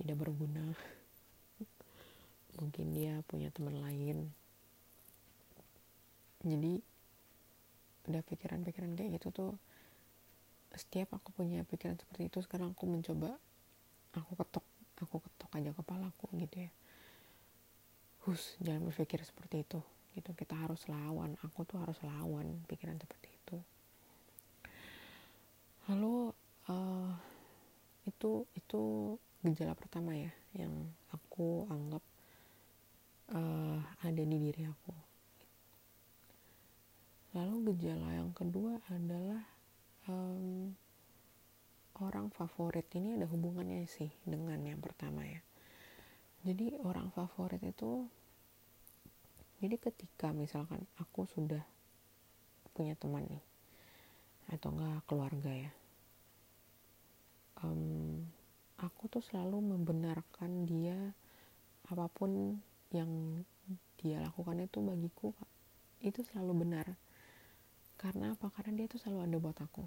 tidak 0.01 0.17
berguna. 0.17 0.65
Mungkin 2.59 2.87
dia 2.97 3.23
punya 3.27 3.53
teman 3.55 3.79
lain. 3.79 4.33
Jadi 6.41 6.81
udah 8.09 8.23
pikiran-pikiran 8.27 8.97
kayak 8.97 9.21
gitu 9.21 9.29
tuh 9.31 9.53
setiap 10.73 11.15
aku 11.15 11.31
punya 11.37 11.63
pikiran 11.69 12.01
seperti 12.01 12.33
itu 12.33 12.39
sekarang 12.43 12.73
aku 12.73 12.89
mencoba 12.89 13.37
aku 14.17 14.33
ketok 14.35 14.67
aku 14.99 15.21
ketok 15.21 15.51
aja 15.55 15.71
kepalaku 15.77 16.27
gitu 16.41 16.67
ya 16.67 16.71
hus 18.29 18.57
jangan 18.61 18.89
berpikir 18.93 19.25
seperti 19.25 19.65
itu. 19.65 19.81
Gitu 20.13 20.31
kita 20.37 20.53
harus 20.59 20.85
lawan. 20.91 21.39
Aku 21.47 21.65
tuh 21.65 21.81
harus 21.81 21.97
lawan 22.05 22.61
pikiran 22.69 22.99
seperti 23.01 23.29
itu. 23.33 23.59
Lalu 25.89 26.35
uh, 26.69 27.13
itu 28.05 28.45
itu 28.53 28.83
gejala 29.41 29.73
pertama 29.73 30.13
ya 30.13 30.33
yang 30.53 30.73
aku 31.15 31.65
anggap 31.71 32.05
uh, 33.33 33.81
ada 34.05 34.23
di 34.23 34.37
diri 34.37 34.69
aku. 34.69 34.95
Lalu 37.31 37.73
gejala 37.73 38.19
yang 38.19 38.35
kedua 38.35 38.83
adalah 38.91 39.41
um, 40.11 40.75
orang 42.03 42.29
favorit. 42.35 42.91
Ini 42.91 43.17
ada 43.17 43.31
hubungannya 43.31 43.87
sih 43.87 44.11
dengan 44.27 44.59
yang 44.67 44.83
pertama 44.83 45.23
ya 45.23 45.41
jadi 46.47 46.81
orang 46.81 47.13
favorit 47.13 47.61
itu 47.63 48.09
jadi 49.61 49.77
ketika 49.77 50.33
misalkan 50.33 50.85
aku 50.97 51.29
sudah 51.29 51.61
punya 52.73 52.97
teman 52.97 53.29
nih 53.29 53.45
atau 54.51 54.73
enggak 54.73 55.05
keluarga 55.05 55.53
ya 55.53 55.73
um, 57.63 58.25
aku 58.81 59.13
tuh 59.13 59.21
selalu 59.21 59.61
membenarkan 59.77 60.65
dia 60.65 61.13
apa 61.91 62.07
pun 62.09 62.63
yang 62.91 63.43
dia 64.01 64.19
lakukan 64.25 64.65
itu 64.65 64.81
bagiku 64.81 65.37
itu 66.01 66.25
selalu 66.25 66.65
benar. 66.65 66.97
Karena 68.01 68.33
apa? 68.33 68.49
Karena 68.49 68.81
dia 68.81 68.89
itu 68.89 68.97
selalu 68.97 69.21
ada 69.29 69.37
buat 69.37 69.59
aku. 69.61 69.85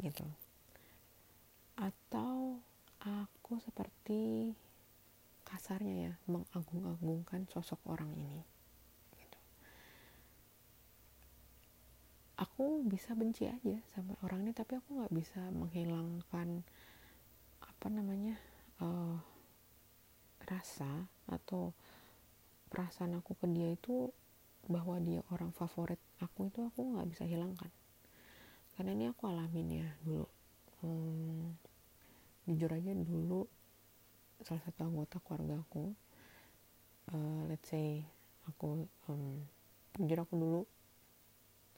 Gitu. 0.00 0.24
Atau 1.76 2.64
aku 3.06 3.62
seperti 3.62 4.50
kasarnya 5.46 6.10
ya 6.10 6.12
mengagung-agungkan 6.26 7.46
sosok 7.46 7.78
orang 7.86 8.10
ini 8.18 8.42
gitu. 9.14 9.38
aku 12.42 12.82
bisa 12.82 13.14
benci 13.14 13.46
aja 13.46 13.78
sama 13.94 14.18
orang 14.26 14.42
ini 14.42 14.52
tapi 14.52 14.74
aku 14.74 14.98
nggak 14.98 15.14
bisa 15.14 15.38
menghilangkan 15.54 16.66
apa 17.62 17.86
namanya 17.86 18.34
uh, 18.82 19.22
rasa 20.46 21.06
atau 21.26 21.74
perasaan 22.70 23.18
aku 23.18 23.34
ke 23.38 23.46
dia 23.50 23.74
itu 23.74 24.10
bahwa 24.66 24.98
dia 24.98 25.22
orang 25.30 25.54
favorit 25.54 25.98
aku 26.18 26.50
itu 26.50 26.62
aku 26.66 26.80
nggak 26.94 27.08
bisa 27.10 27.24
hilangkan. 27.26 27.70
Karena 28.74 28.90
ini 28.92 29.04
aku 29.10 29.30
alamin 29.30 29.68
ya 29.82 29.88
dulu. 30.02 30.26
Hmm, 30.82 31.54
jujur 32.46 32.70
aja 32.70 32.94
dulu 32.94 33.44
salah 34.46 34.62
satu 34.62 34.86
anggota 34.86 35.18
keluarga 35.18 35.58
aku 35.58 35.90
uh, 37.10 37.42
let's 37.50 37.66
say 37.66 38.06
aku 38.46 38.86
um, 39.10 39.42
jujur 39.98 40.22
aku 40.22 40.34
dulu 40.38 40.62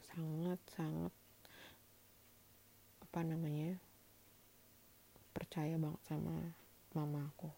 sangat 0.05 0.61
sangat 0.73 1.13
apa 3.09 3.21
namanya 3.25 3.81
percaya 5.33 5.79
banget 5.79 6.03
sama 6.05 6.35
mama 6.93 7.31
aku. 7.31 7.49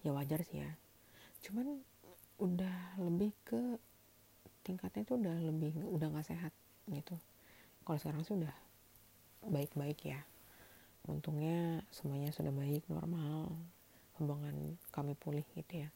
Ya 0.00 0.10
wajar 0.12 0.40
sih 0.44 0.64
ya. 0.64 0.70
Cuman 1.44 1.80
udah 2.40 2.98
lebih 2.98 3.30
ke 3.46 3.78
tingkatnya 4.66 5.06
itu 5.06 5.14
udah 5.20 5.36
lebih 5.44 5.72
udah 5.86 6.08
nggak 6.08 6.28
sehat 6.28 6.52
gitu. 6.90 7.14
Kalau 7.84 7.98
sekarang 8.00 8.24
sih 8.24 8.34
udah 8.34 8.54
baik-baik 9.44 10.00
ya 10.02 10.24
untungnya 11.04 11.84
semuanya 11.92 12.32
sudah 12.32 12.52
baik 12.52 12.84
normal. 12.88 13.52
Hubungan 14.16 14.78
kami 14.94 15.18
pulih 15.18 15.44
gitu 15.58 15.84
ya. 15.84 15.88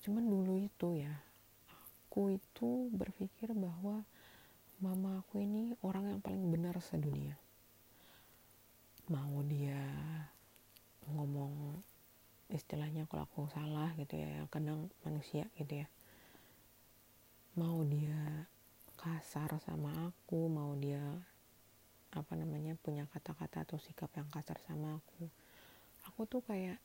Cuman 0.00 0.24
dulu 0.24 0.60
itu 0.62 1.02
ya 1.02 1.12
aku 2.16 2.32
itu 2.32 2.88
berpikir 2.96 3.52
bahwa 3.52 4.00
mama 4.80 5.20
aku 5.20 5.44
ini 5.44 5.76
orang 5.84 6.16
yang 6.16 6.20
paling 6.24 6.48
benar 6.48 6.78
sedunia. 6.80 7.36
Mau 9.12 9.44
dia 9.44 9.76
ngomong 11.12 11.76
istilahnya 12.50 13.06
kalau 13.10 13.26
aku 13.26 13.50
salah 13.50 13.90
gitu 13.98 14.16
ya 14.16 14.46
kadang 14.48 14.88
manusia 15.02 15.44
gitu 15.60 15.84
ya. 15.84 15.88
Mau 17.58 17.84
dia 17.84 18.46
kasar 18.96 19.52
sama 19.60 20.12
aku 20.12 20.48
mau 20.48 20.72
dia 20.76 21.00
apa 22.16 22.32
namanya 22.32 22.72
punya 22.80 23.04
kata-kata 23.12 23.68
atau 23.68 23.76
sikap 23.76 24.08
yang 24.16 24.28
kasar 24.32 24.56
sama 24.64 24.96
aku. 24.96 25.28
Aku 26.08 26.24
tuh 26.24 26.40
kayak 26.40 26.80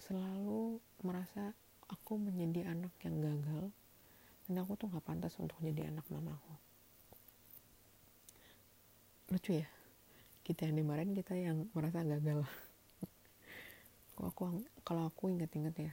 selalu 0.00 0.80
merasa 1.04 1.52
aku 1.92 2.16
menjadi 2.16 2.72
anak 2.72 2.96
yang 3.04 3.20
gagal 3.20 3.68
dan 4.48 4.54
aku 4.64 4.72
tuh 4.80 4.88
nggak 4.88 5.04
pantas 5.04 5.36
untuk 5.36 5.60
jadi 5.60 5.92
anak 5.92 6.08
mamaku. 6.08 6.54
Lucu 9.30 9.60
ya 9.60 9.68
kita 10.42 10.66
yang 10.66 10.82
dimarahin 10.82 11.14
kita 11.14 11.36
yang 11.36 11.68
merasa 11.76 12.02
gagal. 12.02 12.42
Kalau 14.18 14.28
aku 14.34 14.42
kalau 14.84 15.02
aku 15.08 15.32
inget-inget 15.32 15.88
ya 15.88 15.92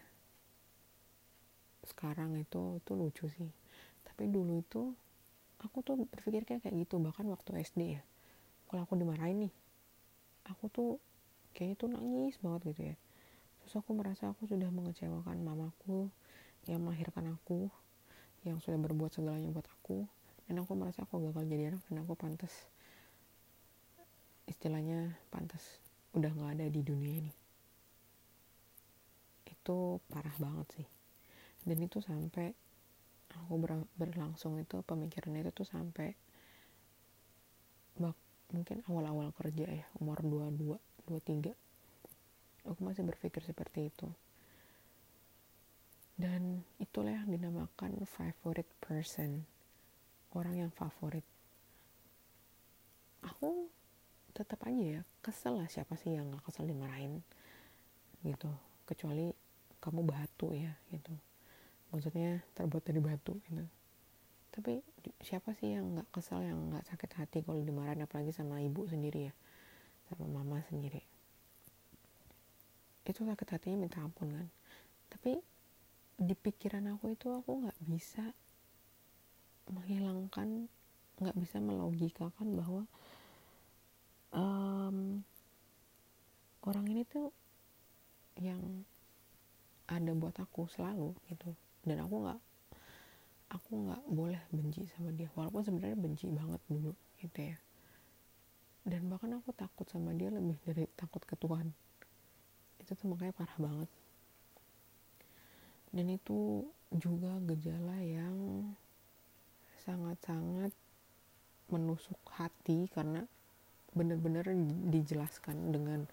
sekarang 1.87 2.35
itu 2.35 2.75
itu 2.75 2.91
lucu 2.91 3.25
sih. 3.31 3.47
Tapi 4.03 4.27
dulu 4.27 4.59
itu 4.59 4.91
aku 5.61 5.81
tuh 5.81 5.95
berpikir 5.97 6.45
kayak 6.45 6.63
gitu 6.73 7.01
bahkan 7.01 7.25
waktu 7.29 7.61
SD 7.65 7.81
ya. 7.97 8.01
Kalau 8.67 8.83
aku 8.83 8.99
dimarahin 8.99 9.47
nih 9.47 9.53
aku 10.47 10.71
tuh 10.71 10.89
kayak 11.55 11.79
itu 11.79 11.85
nangis 11.89 12.35
banget 12.39 12.61
gitu 12.73 12.81
ya. 12.93 12.95
Terus 13.63 13.73
aku 13.83 13.91
merasa 13.97 14.31
aku 14.31 14.47
sudah 14.47 14.69
mengecewakan 14.71 15.43
mamaku 15.43 16.07
yang 16.67 16.83
melahirkan 16.83 17.35
aku 17.35 17.67
yang 18.47 18.63
sudah 18.63 18.79
berbuat 18.79 19.11
segalanya 19.11 19.51
buat 19.51 19.67
aku. 19.67 20.07
Dan 20.47 20.63
aku 20.63 20.79
merasa 20.79 21.03
aku 21.03 21.19
gagal 21.19 21.43
jadi 21.43 21.75
anak 21.75 21.83
dan 21.91 22.07
aku 22.07 22.15
pantas 22.15 22.53
istilahnya 24.47 25.19
pantas 25.27 25.83
udah 26.15 26.31
nggak 26.31 26.51
ada 26.55 26.65
di 26.71 26.81
dunia 26.85 27.13
ini. 27.19 27.33
Itu 29.43 29.99
parah 30.07 30.35
banget 30.39 30.67
sih. 30.79 30.87
Dan 31.67 31.83
itu 31.83 31.99
sampai 31.99 32.55
aku 33.45 33.53
ber, 33.61 33.71
berlangsung 33.99 34.57
itu 34.57 34.81
pemikiran 34.81 35.37
itu 35.37 35.51
tuh 35.53 35.67
sampai 35.67 36.15
mungkin 38.47 38.79
awal-awal 38.87 39.35
kerja 39.35 39.67
ya 39.67 39.85
umur 39.99 40.23
22 40.23 40.79
23 41.07 41.51
aku 42.67 42.79
masih 42.83 43.03
berpikir 43.07 43.39
seperti 43.43 43.91
itu. 43.91 44.07
Dan 46.17 46.65
itulah 46.81 47.13
yang 47.13 47.29
dinamakan 47.29 48.03
favorite 48.09 48.67
person 48.81 49.45
orang 50.33 50.67
yang 50.67 50.71
favorit. 50.73 51.23
Aku 53.23 53.71
tetap 54.35 54.59
aja 54.67 54.99
ya 54.99 55.01
kesel 55.23 55.61
lah 55.61 55.69
siapa 55.69 55.95
sih 55.95 56.17
yang 56.17 56.27
gak 56.33 56.43
kesel 56.51 56.67
dimarahin 56.67 57.23
gitu. 58.25 58.51
Kecuali 58.83 59.31
kamu 59.79 60.01
batu 60.03 60.51
ya 60.51 60.73
gitu 60.91 61.13
maksudnya 61.97 62.45
terbuat 62.53 62.85
dari 62.85 63.01
batu 63.01 63.33
gitu. 63.49 63.65
Tapi 64.53 64.85
siapa 65.25 65.57
sih 65.57 65.73
yang 65.73 65.97
nggak 65.97 66.13
kesal 66.13 66.45
yang 66.45 66.69
nggak 66.69 66.85
sakit 66.85 67.11
hati 67.17 67.37
kalau 67.41 67.57
dimarahin 67.65 68.05
apalagi 68.05 68.29
sama 68.29 68.61
ibu 68.61 68.85
sendiri 68.85 69.29
ya? 69.29 69.33
Sama 70.05 70.29
mama 70.29 70.61
sendiri. 70.69 71.01
Itu 73.01 73.25
sakit 73.25 73.47
hatinya 73.49 73.89
minta 73.89 73.97
ampun 74.05 74.29
kan? 74.29 74.47
Tapi 75.09 75.41
di 76.21 76.33
pikiran 76.37 76.85
aku 76.93 77.17
itu 77.17 77.33
aku 77.33 77.65
nggak 77.65 77.79
bisa 77.89 78.29
menghilangkan 79.73 80.69
nggak 81.17 81.37
bisa 81.41 81.57
melogikakan 81.57 82.53
bahwa 82.53 82.83
um, 84.29 85.25
orang 86.61 86.85
ini 86.93 87.01
tuh 87.09 87.33
yang 88.37 88.85
ada 89.89 90.11
buat 90.13 90.37
aku 90.37 90.69
selalu 90.69 91.17
gitu 91.31 91.57
dan 91.87 92.03
aku 92.03 92.15
nggak 92.27 92.39
aku 93.47 93.71
nggak 93.87 94.03
boleh 94.11 94.41
benci 94.51 94.83
sama 94.91 95.15
dia. 95.15 95.31
Walaupun 95.31 95.63
sebenarnya 95.63 95.95
benci 95.95 96.27
banget 96.27 96.61
dulu 96.67 96.91
gitu 97.23 97.39
ya. 97.39 97.57
Dan 98.87 99.07
bahkan 99.11 99.35
aku 99.39 99.51
takut 99.55 99.87
sama 99.87 100.11
dia 100.15 100.31
lebih 100.31 100.59
dari 100.63 100.87
takut 100.95 101.23
ke 101.23 101.35
Tuhan. 101.39 101.71
Itu 102.79 102.91
tuh 102.95 103.07
makanya 103.11 103.35
parah 103.35 103.59
banget. 103.59 103.89
Dan 105.91 106.11
itu 106.11 106.67
juga 106.91 107.39
gejala 107.47 107.99
yang 108.03 108.35
sangat-sangat 109.83 110.71
menusuk 111.67 112.19
hati 112.31 112.87
karena 112.91 113.27
benar-benar 113.91 114.51
dijelaskan 114.87 115.71
dengan 115.71 116.07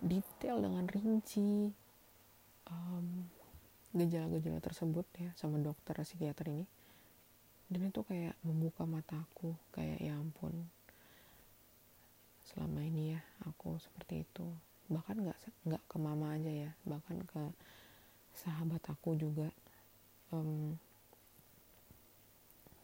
detail 0.00 0.60
dengan 0.60 0.88
rinci. 0.88 1.72
Um, 2.68 3.28
gejala-gejala 3.92 4.60
tersebut 4.64 5.04
ya 5.20 5.30
sama 5.36 5.60
dokter 5.60 6.00
psikiater 6.00 6.48
ini 6.48 6.64
dan 7.72 7.88
itu 7.88 8.04
kayak 8.04 8.36
membuka 8.44 8.84
mataku 8.84 9.56
kayak 9.72 9.96
ya 10.00 10.12
ampun 10.16 10.68
selama 12.52 12.84
ini 12.84 13.16
ya 13.16 13.20
aku 13.48 13.80
seperti 13.80 14.28
itu. 14.28 14.44
Bahkan 14.92 15.24
nggak 15.24 15.38
nggak 15.64 15.82
ke 15.88 15.96
mama 15.96 16.36
aja 16.36 16.52
ya 16.52 16.70
bahkan 16.84 17.16
ke 17.24 17.42
sahabat 18.36 18.84
aku 18.92 19.16
juga 19.16 19.48
um, 20.36 20.76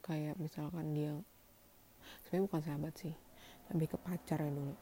kayak 0.01 0.41
misalkan 0.41 0.97
dia 0.97 1.13
sebenarnya 2.25 2.45
bukan 2.49 2.63
sahabat 2.65 2.95
sih 2.97 3.15
lebih 3.77 3.93
ke 3.93 3.99
pacar 4.01 4.41
ya 4.41 4.49
dulu. 4.49 4.77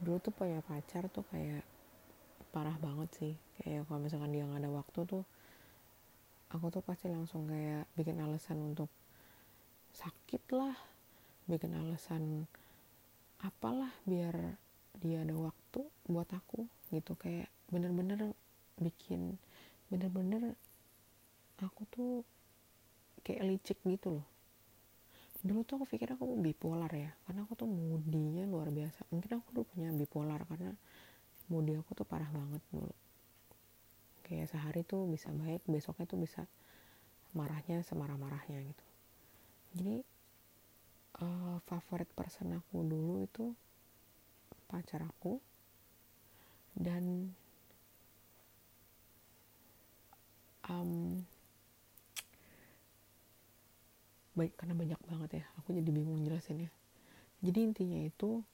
Dulu 0.00 0.16
tuh 0.24 0.32
punya 0.32 0.64
pacar 0.64 1.12
tuh 1.12 1.28
kayak 1.28 1.60
parah 2.58 2.74
banget 2.82 3.10
sih. 3.14 3.34
Kayak 3.62 3.86
kalau 3.86 4.02
misalkan 4.02 4.34
dia 4.34 4.42
nggak 4.42 4.66
ada 4.66 4.70
waktu 4.74 5.00
tuh 5.06 5.22
aku 6.50 6.74
tuh 6.74 6.82
pasti 6.82 7.06
langsung 7.06 7.46
kayak 7.46 7.86
bikin 7.94 8.18
alasan 8.18 8.58
untuk 8.74 8.90
sakit 9.94 10.42
lah 10.50 10.74
bikin 11.46 11.70
alasan 11.78 12.50
apalah 13.38 13.94
biar 14.10 14.58
dia 14.98 15.22
ada 15.22 15.38
waktu 15.38 15.86
buat 16.10 16.26
aku 16.34 16.66
gitu. 16.90 17.14
Kayak 17.14 17.46
bener-bener 17.70 18.34
bikin 18.74 19.38
bener-bener 19.86 20.58
aku 21.62 21.86
tuh 21.94 22.26
kayak 23.22 23.46
licik 23.46 23.78
gitu 23.86 24.18
loh. 24.18 24.26
Dulu 25.46 25.62
tuh 25.62 25.78
aku 25.78 25.94
pikir 25.94 26.10
aku 26.18 26.26
bipolar 26.42 26.90
ya 26.90 27.14
karena 27.22 27.46
aku 27.46 27.54
tuh 27.54 27.70
moodinya 27.70 28.42
luar 28.50 28.74
biasa. 28.74 29.06
Mungkin 29.14 29.30
aku 29.38 29.46
dulu 29.54 29.64
punya 29.70 29.94
bipolar 29.94 30.42
karena 30.50 30.74
moodi 31.48 31.76
aku 31.76 31.96
tuh 31.96 32.06
parah 32.08 32.28
banget 32.28 32.62
dulu 32.72 32.92
kayak 34.28 34.52
sehari 34.52 34.84
tuh 34.84 35.08
bisa 35.08 35.32
baik 35.32 35.64
besoknya 35.64 36.04
tuh 36.04 36.20
bisa 36.20 36.44
marahnya 37.32 37.80
semarah-marahnya 37.80 38.60
gitu. 38.60 38.86
Jadi 39.72 39.96
uh, 41.24 41.56
favorit 41.64 42.08
person 42.12 42.56
aku 42.60 42.84
dulu 42.84 43.24
itu 43.24 43.56
pacar 44.68 45.00
aku. 45.04 45.40
Dan 46.78 47.32
um, 50.68 51.24
baik 54.36 54.54
karena 54.60 54.74
banyak 54.76 55.00
banget 55.08 55.30
ya 55.42 55.44
aku 55.56 55.72
jadi 55.72 55.88
bingung 55.88 56.20
jelasinnya. 56.22 56.68
Jadi 57.40 57.58
intinya 57.64 57.98
itu 58.04 58.44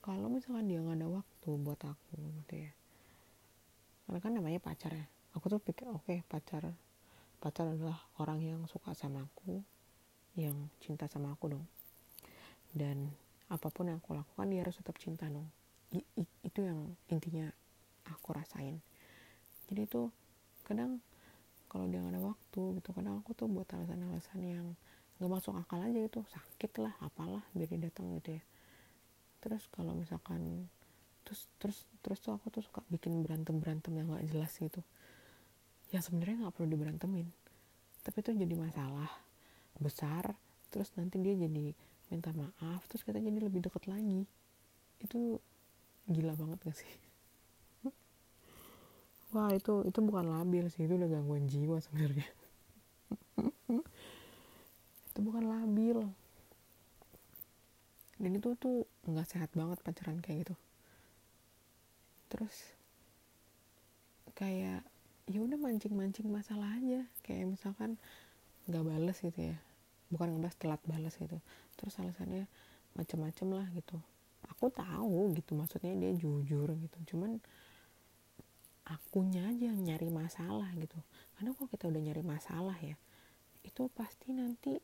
kalau 0.00 0.30
misalkan 0.30 0.70
dia 0.70 0.78
nggak 0.78 1.02
ada 1.02 1.08
waktu 1.10 1.33
buat 1.52 1.80
aku 1.84 2.16
gitu 2.44 2.64
ya. 2.64 2.72
Karena 4.08 4.18
kan 4.20 4.32
namanya 4.32 4.60
pacar 4.60 4.92
ya. 4.96 5.06
Aku 5.36 5.50
tuh 5.52 5.60
pikir 5.60 5.90
oke 5.90 6.06
okay, 6.06 6.22
pacar 6.24 6.72
pacar 7.44 7.68
adalah 7.68 8.00
orang 8.16 8.40
yang 8.40 8.60
suka 8.64 8.96
sama 8.96 9.28
aku 9.28 9.60
yang 10.32 10.56
cinta 10.80 11.04
sama 11.04 11.36
aku 11.36 11.52
dong. 11.52 11.64
Dan 12.72 13.12
apa 13.52 13.68
pun 13.68 13.92
yang 13.92 14.00
aku 14.00 14.16
lakukan 14.16 14.48
dia 14.48 14.64
harus 14.64 14.80
tetap 14.80 14.96
cinta 14.96 15.28
dong. 15.28 15.46
I, 15.92 16.00
i, 16.18 16.24
itu 16.42 16.64
yang 16.64 16.96
intinya 17.12 17.52
aku 18.08 18.32
rasain. 18.32 18.80
Jadi 19.68 19.84
itu 19.84 20.08
kadang 20.64 21.04
kalau 21.68 21.84
dia 21.90 22.00
gak 22.00 22.16
ada 22.16 22.22
waktu 22.22 22.62
gitu 22.80 22.90
kadang 22.96 23.20
aku 23.20 23.36
tuh 23.36 23.50
buat 23.50 23.66
alasan-alasan 23.68 24.40
yang 24.40 24.66
nggak 25.18 25.30
masuk 25.30 25.54
akal 25.54 25.78
aja 25.78 26.00
gitu. 26.00 26.24
Sakit 26.32 26.72
lah 26.82 26.94
apalah 27.04 27.44
biar 27.54 27.70
dia 27.70 27.86
datang 27.86 28.10
gitu 28.18 28.40
ya. 28.40 28.42
Terus 29.44 29.68
kalau 29.70 29.92
misalkan 29.94 30.66
terus 31.24 31.48
terus 31.56 31.78
terus 32.04 32.18
tuh 32.20 32.36
aku 32.36 32.52
tuh 32.52 32.60
suka 32.60 32.84
bikin 32.92 33.24
berantem 33.24 33.56
berantem 33.56 33.96
yang 33.96 34.12
gak 34.12 34.28
jelas 34.28 34.52
gitu. 34.60 34.84
Yang 35.88 36.12
sebenarnya 36.12 36.46
nggak 36.46 36.54
perlu 36.54 36.68
diberantemin. 36.68 37.26
Tapi 38.04 38.16
itu 38.20 38.30
jadi 38.36 38.54
masalah 38.54 39.08
besar 39.80 40.36
terus 40.68 40.92
nanti 41.00 41.16
dia 41.18 41.32
jadi 41.32 41.72
minta 42.12 42.30
maaf 42.36 42.84
terus 42.92 43.00
kita 43.02 43.16
jadi 43.16 43.40
lebih 43.40 43.64
deket 43.64 43.88
lagi. 43.88 44.28
Itu 45.00 45.40
gila 46.04 46.36
banget 46.36 46.58
gak 46.60 46.76
sih? 46.76 46.92
Wah 49.32 49.48
itu 49.56 49.88
itu 49.88 49.98
bukan 50.04 50.28
labil 50.28 50.68
sih 50.68 50.84
itu 50.84 51.00
udah 51.00 51.08
gangguan 51.08 51.48
jiwa 51.48 51.80
sebenarnya. 51.80 52.28
Itu 55.14 55.22
bukan 55.22 55.46
labil. 55.46 55.98
Dan 58.18 58.30
itu 58.34 58.54
tuh 58.58 58.86
nggak 59.06 59.26
sehat 59.26 59.50
banget 59.54 59.78
pacaran 59.82 60.18
kayak 60.18 60.46
gitu 60.46 60.54
terus 62.34 62.74
kayak 64.34 64.82
ya 65.30 65.38
udah 65.38 65.56
mancing-mancing 65.56 66.26
masalah 66.28 66.74
aja. 66.76 67.06
Kayak 67.22 67.54
misalkan 67.54 67.96
nggak 68.66 68.84
bales 68.84 69.18
gitu 69.22 69.40
ya. 69.54 69.56
Bukan 70.10 70.34
ngebahas 70.34 70.56
telat 70.58 70.82
balas 70.82 71.14
gitu. 71.14 71.38
Terus 71.78 71.94
alasannya 72.02 72.50
macem-macem 72.98 73.48
lah 73.54 73.66
gitu. 73.72 73.96
Aku 74.50 74.68
tahu 74.68 75.32
gitu 75.38 75.54
maksudnya 75.54 75.94
dia 75.94 76.12
jujur 76.12 76.68
gitu. 76.74 76.98
Cuman 77.14 77.38
akunya 78.84 79.48
aja 79.48 79.72
yang 79.72 79.80
nyari 79.80 80.12
masalah 80.12 80.68
gitu. 80.76 80.98
Karena 81.38 81.56
kalau 81.56 81.68
kita 81.70 81.88
udah 81.88 82.02
nyari 82.02 82.22
masalah 82.26 82.76
ya 82.82 82.98
itu 83.64 83.88
pasti 83.96 84.28
nanti 84.36 84.76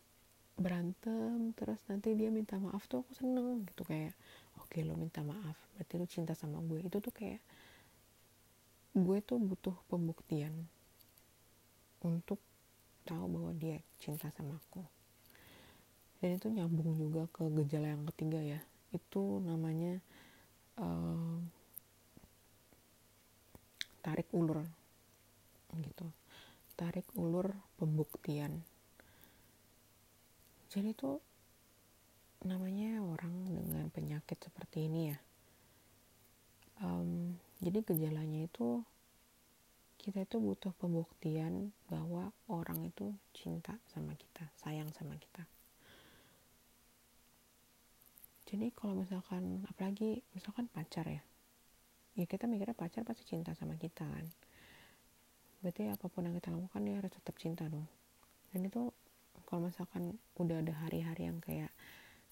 berantem 0.57 1.53
terus 1.53 1.81
nanti 1.85 2.17
dia 2.17 2.33
minta 2.33 2.57
maaf 2.57 2.89
tuh 2.89 3.05
aku 3.05 3.13
seneng 3.13 3.69
gitu. 3.69 3.85
Kayak 3.85 4.17
oke 4.71 4.87
lo 4.87 4.95
minta 4.95 5.19
maaf 5.27 5.59
berarti 5.75 5.99
lo 5.99 6.07
cinta 6.07 6.31
sama 6.39 6.63
gue. 6.63 6.87
Itu 6.87 7.03
tuh 7.03 7.11
kayak 7.11 7.43
gue 8.95 9.19
tuh 9.19 9.43
butuh 9.43 9.75
pembuktian 9.91 10.55
untuk 12.07 12.39
tahu 13.03 13.27
bahwa 13.27 13.51
dia 13.59 13.83
cinta 13.99 14.31
sama 14.31 14.63
aku. 14.63 14.87
Dan 16.23 16.39
itu 16.39 16.47
nyambung 16.55 16.95
juga 16.95 17.27
ke 17.35 17.51
gejala 17.51 17.99
yang 17.99 18.07
ketiga 18.15 18.39
ya. 18.39 18.63
Itu 18.95 19.43
namanya 19.43 19.99
uh, 20.79 21.43
tarik 23.99 24.31
ulur 24.31 24.63
gitu. 25.83 26.07
Tarik 26.79 27.11
ulur 27.19 27.51
pembuktian. 27.75 28.63
Jadi 30.71 30.95
itu 30.95 31.19
namanya 32.41 33.05
orang 33.05 33.45
dengan 33.45 33.87
penyakit 33.93 34.41
seperti 34.41 34.89
ini 34.89 35.13
ya. 35.13 35.19
Um, 36.81 37.37
jadi 37.61 37.85
gejalanya 37.85 38.49
itu 38.49 38.81
kita 40.01 40.25
itu 40.25 40.41
butuh 40.41 40.73
pembuktian 40.81 41.77
bahwa 41.93 42.33
orang 42.49 42.89
itu 42.89 43.13
cinta 43.37 43.77
sama 43.93 44.17
kita 44.17 44.49
sayang 44.57 44.89
sama 44.97 45.21
kita. 45.21 45.45
Jadi 48.49 48.73
kalau 48.73 48.97
misalkan 48.97 49.63
apalagi 49.69 50.25
misalkan 50.33 50.73
pacar 50.73 51.05
ya. 51.05 51.21
Ya 52.17 52.25
kita 52.25 52.49
mikirnya 52.49 52.75
pacar 52.75 53.05
pasti 53.05 53.29
cinta 53.29 53.53
sama 53.53 53.77
kita 53.77 54.09
kan. 54.09 54.27
Berarti 55.61 55.93
apa 55.93 56.09
pun 56.09 56.25
yang 56.25 56.35
kita 56.41 56.49
lakukan 56.49 56.81
dia 56.83 56.97
harus 56.97 57.13
tetap 57.13 57.37
cinta 57.37 57.69
dong. 57.69 57.85
Dan 58.51 58.67
itu 58.67 58.89
kalau 59.45 59.69
misalkan 59.69 60.17
udah 60.41 60.65
ada 60.65 60.75
hari-hari 60.81 61.29
yang 61.29 61.39
kayak 61.45 61.71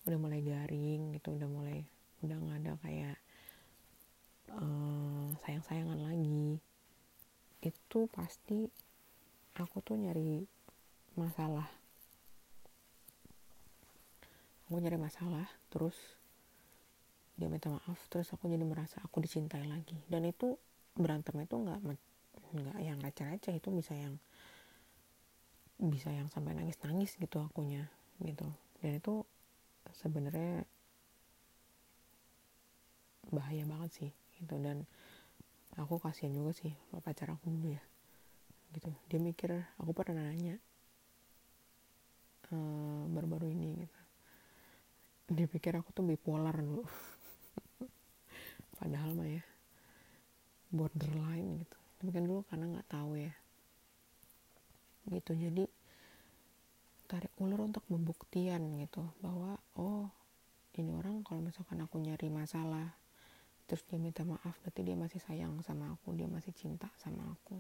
udah 0.09 0.19
mulai 0.19 0.41
garing 0.41 1.13
gitu 1.21 1.37
udah 1.37 1.49
mulai 1.53 1.85
udah 2.25 2.37
nggak 2.41 2.59
ada 2.65 2.73
kayak 2.83 3.17
uh, 4.57 5.29
sayang-sayangan 5.45 6.01
lagi. 6.01 6.59
Itu 7.61 8.09
pasti 8.11 8.67
aku 9.59 9.85
tuh 9.85 9.99
nyari 9.99 10.47
masalah. 11.19 11.69
Aku 14.69 14.81
nyari 14.81 15.01
masalah 15.01 15.49
terus 15.73 15.97
dia 17.39 17.47
minta 17.47 17.71
maaf 17.71 18.03
terus 18.11 18.35
aku 18.35 18.51
jadi 18.51 18.65
merasa 18.67 18.99
aku 19.05 19.23
dicintai 19.23 19.65
lagi. 19.69 20.01
Dan 20.11 20.27
itu 20.27 20.59
berantem 20.99 21.39
itu 21.39 21.55
nggak 21.55 21.81
nggak 22.49 22.79
yang 22.81 22.99
receh-receh 23.05 23.61
itu 23.61 23.69
bisa 23.71 23.93
yang 23.93 24.17
bisa 25.79 26.11
yang 26.11 26.27
sampai 26.27 26.59
nangis-nangis 26.59 27.15
gitu 27.21 27.39
akunya 27.39 27.87
gitu. 28.19 28.51
Dan 28.83 28.99
itu 28.99 29.23
sebenarnya 29.97 30.65
bahaya 33.29 33.65
banget 33.69 33.91
sih 33.93 34.11
gitu. 34.41 34.57
Dan 34.61 34.85
aku 35.79 36.01
kasihan 36.03 36.35
juga 36.35 36.57
sih 36.57 36.73
pacar 37.05 37.33
aku 37.33 37.49
dulu 37.49 37.73
ya 37.77 37.83
gitu. 38.75 38.91
Dia 39.09 39.21
mikir 39.21 39.51
aku 39.81 39.91
pernah 39.97 40.29
nanya 40.29 40.61
uh, 42.53 43.05
baru-baru 43.09 43.53
ini 43.53 43.69
gitu. 43.85 43.99
Dia 45.29 45.47
pikir 45.49 45.77
aku 45.77 45.93
tuh 45.93 46.05
bipolar 46.05 46.57
dulu. 46.57 46.85
Padahal 48.81 49.13
mah 49.13 49.29
ya 49.29 49.45
borderline 50.73 51.65
gitu. 51.65 51.79
Tapi 52.01 52.11
kan 52.13 52.23
dulu 52.25 52.45
karena 52.49 52.65
nggak 52.77 52.89
tahu 52.89 53.13
ya. 53.17 53.35
Gitu 55.09 55.33
jadi 55.33 55.65
tarik 57.09 57.33
ulur 57.41 57.65
untuk 57.65 57.81
pembuktian 57.89 58.61
gitu 58.85 59.01
bahwa 59.25 59.57
oh 59.81 60.13
ini 60.77 60.93
orang 60.93 61.25
kalau 61.25 61.41
misalkan 61.41 61.81
aku 61.81 61.97
nyari 61.97 62.29
masalah 62.29 62.93
terus 63.65 63.81
dia 63.89 63.97
minta 63.97 64.23
maaf 64.29 64.61
berarti 64.61 64.81
dia 64.85 64.97
masih 64.97 65.21
sayang 65.25 65.57
sama 65.65 65.97
aku 65.97 66.13
dia 66.13 66.29
masih 66.29 66.53
cinta 66.53 66.93
sama 67.01 67.25
aku. 67.33 67.57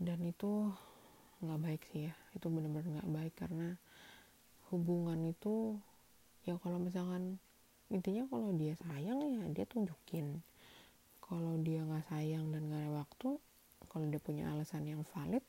Dan 0.00 0.24
itu 0.24 0.72
nggak 1.44 1.60
baik 1.60 1.82
sih 1.92 2.08
ya 2.08 2.14
itu 2.32 2.48
benar-benar 2.48 2.88
nggak 2.88 3.12
baik 3.12 3.34
karena 3.36 3.76
hubungan 4.72 5.20
itu 5.28 5.76
ya 6.48 6.56
kalau 6.58 6.80
misalkan 6.80 7.36
intinya 7.92 8.24
kalau 8.32 8.50
dia 8.56 8.74
sayang 8.80 9.20
ya 9.28 9.44
dia 9.52 9.64
tunjukin. 9.68 10.40
Kalau 11.20 11.60
dia 11.60 11.84
nggak 11.84 12.08
sayang 12.08 12.48
dan 12.48 12.72
nggak 12.72 12.88
ada 12.88 13.04
waktu 13.04 13.36
kalau 13.92 14.08
dia 14.08 14.20
punya 14.20 14.48
alasan 14.52 14.88
yang 14.88 15.04
valid 15.04 15.44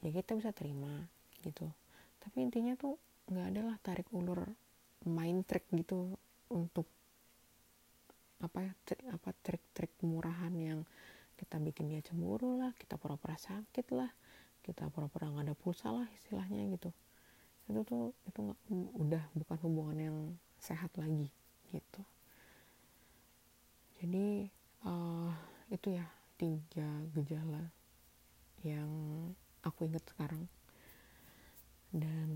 ya 0.00 0.10
kita 0.10 0.38
bisa 0.38 0.50
terima 0.50 1.06
gitu. 1.44 1.68
Tapi 2.20 2.36
intinya 2.44 2.76
tuh 2.76 2.96
nggak 3.30 3.46
ada 3.54 3.60
lah 3.72 3.76
tarik 3.80 4.08
ulur 4.12 4.42
main 5.06 5.40
trick 5.46 5.64
gitu 5.72 6.18
untuk 6.50 6.84
apa 8.40 8.58
ya 8.64 8.72
trik, 8.84 9.02
apa 9.08 9.30
trik-trik 9.44 9.92
murahan 10.02 10.52
yang 10.56 10.80
kita 11.36 11.56
bikin 11.60 11.88
dia 11.88 12.04
cemburu 12.04 12.60
lah 12.60 12.72
kita 12.76 13.00
pura-pura 13.00 13.36
sakit 13.36 13.86
lah 13.96 14.10
kita 14.60 14.92
pura-pura 14.92 15.32
nggak 15.32 15.46
ada 15.52 15.56
pulsa 15.56 15.88
lah 15.88 16.08
istilahnya 16.20 16.68
gitu. 16.76 16.90
Itu 17.70 17.80
tuh 17.86 18.12
itu 18.26 18.38
gak, 18.44 18.58
udah 18.98 19.24
bukan 19.36 19.58
hubungan 19.64 19.98
yang 19.98 20.16
sehat 20.60 20.92
lagi 21.00 21.32
gitu. 21.72 22.02
Jadi 24.00 24.48
uh, 24.84 25.32
itu 25.72 25.96
ya 25.96 26.04
tiga 26.40 26.88
gejala 27.16 27.68
yang 28.64 28.88
aku 29.64 29.88
ingat 29.88 30.04
sekarang 30.08 30.48
dan 31.90 32.30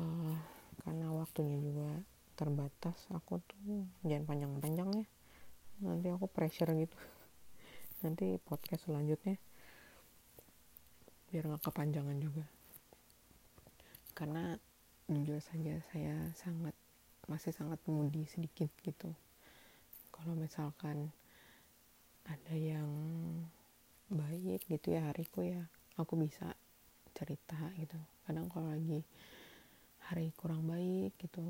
uh, 0.00 0.36
karena 0.84 1.12
waktunya 1.12 1.60
juga 1.60 2.00
terbatas 2.36 2.96
aku 3.12 3.40
tuh 3.44 3.84
jangan 4.04 4.24
panjang-panjang 4.28 4.88
ya. 5.04 5.06
Nanti 5.84 6.08
aku 6.08 6.28
pressure 6.28 6.72
gitu. 6.76 6.96
Nanti 8.04 8.40
podcast 8.40 8.88
selanjutnya 8.88 9.36
biar 11.28 11.52
nggak 11.52 11.64
kepanjangan 11.68 12.16
juga. 12.20 12.44
Karena 14.16 14.56
jujur 15.08 15.40
saja 15.44 15.80
saya 15.92 16.32
sangat 16.36 16.72
masih 17.28 17.52
sangat 17.52 17.80
mudi 17.88 18.24
sedikit 18.24 18.72
gitu. 18.80 19.12
Kalau 20.12 20.32
misalkan 20.32 21.12
ada 22.24 22.54
yang 22.56 22.88
baik 24.06 24.66
gitu 24.70 24.94
ya 24.94 25.10
hariku 25.10 25.42
ya 25.42 25.66
aku 25.98 26.14
bisa 26.14 26.54
cerita 27.14 27.58
gitu 27.74 27.98
kadang 28.26 28.50
kalau 28.50 28.68
lagi 28.74 29.06
hari 30.10 30.34
kurang 30.34 30.66
baik 30.66 31.14
gitu 31.18 31.42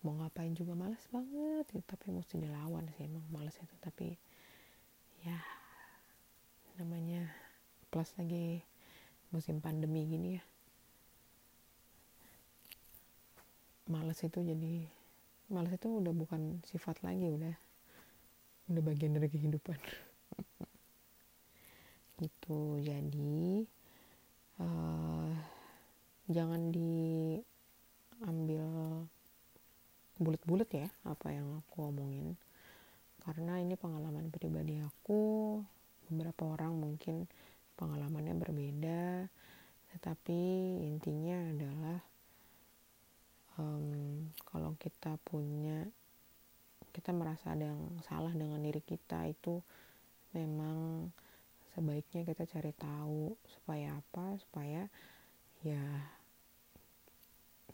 mau 0.00 0.16
ngapain 0.16 0.56
juga 0.56 0.72
males 0.72 1.04
banget 1.12 1.68
gitu 1.76 1.84
tapi 1.84 2.08
mesti 2.08 2.40
dilawan 2.40 2.88
sih 2.96 3.04
emang 3.04 3.24
males 3.28 3.52
itu. 3.60 3.74
Tapi 3.84 4.16
ya 5.20 5.36
namanya 6.80 7.28
plus 7.92 8.16
lagi 8.16 8.64
musim 9.28 9.60
pandemi 9.60 10.08
gini 10.08 10.40
ya. 10.40 10.44
Males 13.92 14.22
itu 14.24 14.40
jadi 14.40 14.88
males 15.52 15.74
itu 15.76 15.88
udah 15.90 16.14
bukan 16.14 16.64
sifat 16.64 17.02
lagi 17.04 17.28
udah 17.28 17.52
udah 18.72 18.82
bagian 18.86 19.12
dari 19.12 19.28
kehidupan. 19.28 19.76
Gitu 22.20 22.80
jadi 22.84 23.64
uh, 24.60 25.32
jangan 26.30 26.70
diambil 26.70 27.44
bulat-bulat 30.20 30.68
ya 30.70 30.88
apa 31.08 31.32
yang 31.32 31.64
aku 31.64 31.88
omongin. 31.88 32.36
Karena 33.24 33.60
ini 33.60 33.76
pengalaman 33.76 34.28
pribadi 34.32 34.80
aku 34.80 35.58
beberapa 36.10 36.56
orang 36.56 36.76
mungkin 36.76 37.24
pengalamannya 37.78 38.34
berbeda 38.36 39.30
tetapi 39.90 40.40
intinya 40.86 41.50
adalah 41.50 41.98
um, 43.58 44.26
kalau 44.46 44.74
kita 44.78 45.18
punya 45.22 45.86
kita 46.90 47.14
merasa 47.14 47.54
ada 47.54 47.70
yang 47.70 48.02
salah 48.06 48.34
dengan 48.34 48.58
diri 48.58 48.82
kita 48.82 49.30
itu 49.30 49.62
memang 50.34 51.10
sebaiknya 51.80 52.28
kita 52.28 52.44
cari 52.44 52.76
tahu 52.76 53.32
supaya 53.48 53.96
apa 53.96 54.36
supaya 54.36 54.84
ya 55.64 55.80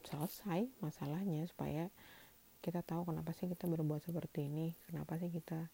selesai 0.07 0.71
masalahnya 0.79 1.43
supaya 1.51 1.91
kita 2.63 2.87
tahu 2.87 3.11
kenapa 3.11 3.35
sih 3.35 3.51
kita 3.51 3.67
berbuat 3.67 4.07
seperti 4.07 4.47
ini 4.47 4.79
kenapa 4.87 5.19
sih 5.19 5.27
kita 5.35 5.67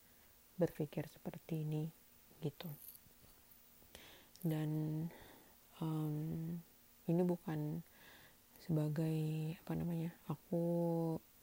berpikir 0.57 1.05
seperti 1.13 1.61
ini 1.61 1.93
gitu. 2.41 2.73
Dan 4.41 5.05
um, 5.85 6.57
ini 7.05 7.23
bukan 7.29 7.85
sebagai 8.65 9.19
apa 9.61 9.73
namanya 9.77 10.17
aku 10.25 10.65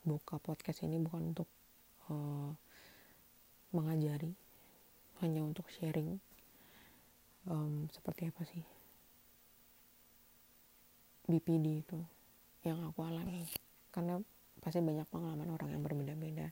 buka 0.01 0.41
podcast 0.41 0.81
ini 0.89 0.97
bukan 0.97 1.37
untuk 1.37 1.49
uh, 2.09 2.49
mengajari 3.77 4.33
hanya 5.21 5.45
untuk 5.45 5.69
sharing 5.69 6.17
um, 7.49 7.89
seperti 7.91 8.29
apa 8.29 8.45
sih? 8.45 8.63
BPD 11.29 11.85
itu 11.85 11.99
yang 12.65 12.81
aku 12.85 13.05
alami. 13.05 13.45
Karena 13.89 14.17
pasti 14.61 14.79
banyak 14.79 15.09
pengalaman 15.09 15.49
orang 15.53 15.69
yang 15.73 15.83
berbeda-beda. 15.83 16.49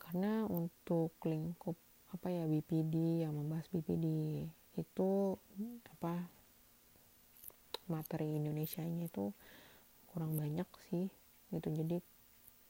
Karena 0.00 0.46
untuk 0.46 1.18
lingkup 1.26 1.74
apa 2.14 2.30
ya 2.30 2.46
BPD 2.46 3.26
yang 3.26 3.34
membahas 3.34 3.66
BPD 3.74 4.06
itu 4.78 5.10
apa 5.90 6.30
materi 7.90 8.38
Indonesia 8.38 8.82
nya 8.86 9.10
itu 9.10 9.34
kurang 10.10 10.38
banyak 10.38 10.66
sih 10.90 11.10
gitu. 11.50 11.68
Jadi 11.74 11.98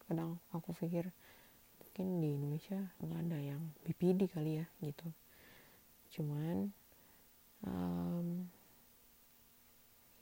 kadang 0.09 0.41
aku 0.53 0.73
pikir 0.73 1.13
mungkin 1.81 2.21
di 2.21 2.29
Indonesia 2.37 2.77
nggak 3.01 3.21
ada 3.29 3.39
yang 3.41 3.63
BPD 3.85 4.29
kali 4.29 4.61
ya 4.61 4.67
gitu. 4.85 5.09
Cuman 6.13 6.73
um, 7.67 8.47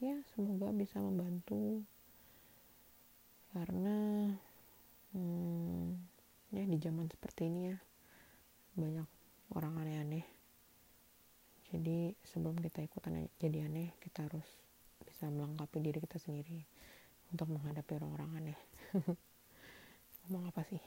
ya 0.00 0.16
semoga 0.34 0.72
bisa 0.72 0.98
membantu. 0.98 1.84
Karena 3.54 4.28
hmm, 5.14 5.94
ya 6.50 6.64
di 6.66 6.78
zaman 6.82 7.06
seperti 7.06 7.46
ini 7.46 7.60
ya 7.70 7.78
banyak 8.74 9.08
orang 9.54 9.78
aneh-aneh. 9.78 10.26
Jadi 11.70 12.14
sebelum 12.26 12.58
kita 12.58 12.82
ikutan 12.82 13.26
jadi 13.38 13.66
aneh 13.66 13.94
kita 14.02 14.26
harus 14.26 14.46
bisa 15.02 15.30
melengkapi 15.30 15.78
diri 15.82 15.98
kita 16.02 16.18
sendiri 16.18 16.62
untuk 17.30 17.50
menghadapi 17.50 17.98
orang-orang 17.98 18.30
aneh. 18.42 18.58
Ngomong 20.26 20.50
apa 20.50 20.62
sih? 20.66 20.82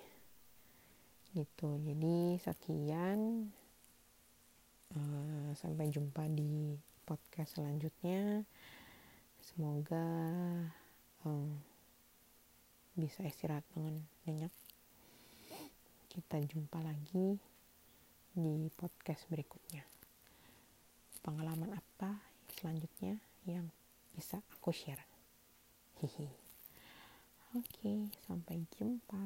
Gitu. 1.36 1.70
Jadi 1.84 2.40
sekian 2.40 3.52
uh, 4.96 5.52
sampai 5.58 5.92
jumpa 5.92 6.30
di 6.32 6.78
podcast 7.04 7.60
selanjutnya. 7.60 8.46
Semoga 9.42 10.06
um, 11.24 11.56
bisa 12.94 13.24
istirahat 13.26 13.64
dengan 13.74 14.00
nyenyak. 14.24 14.54
Kita 16.08 16.38
jumpa 16.44 16.80
lagi 16.84 17.38
di 18.38 18.70
podcast 18.76 19.26
berikutnya. 19.32 19.82
Pengalaman 21.26 21.74
apa 21.74 22.22
selanjutnya 22.54 23.18
yang 23.50 23.68
bisa 24.14 24.40
aku 24.54 24.70
share? 24.70 25.04
Hihi. 26.04 26.28
Oke 27.56 28.12
sampai 28.28 28.62
jumpa 28.78 29.24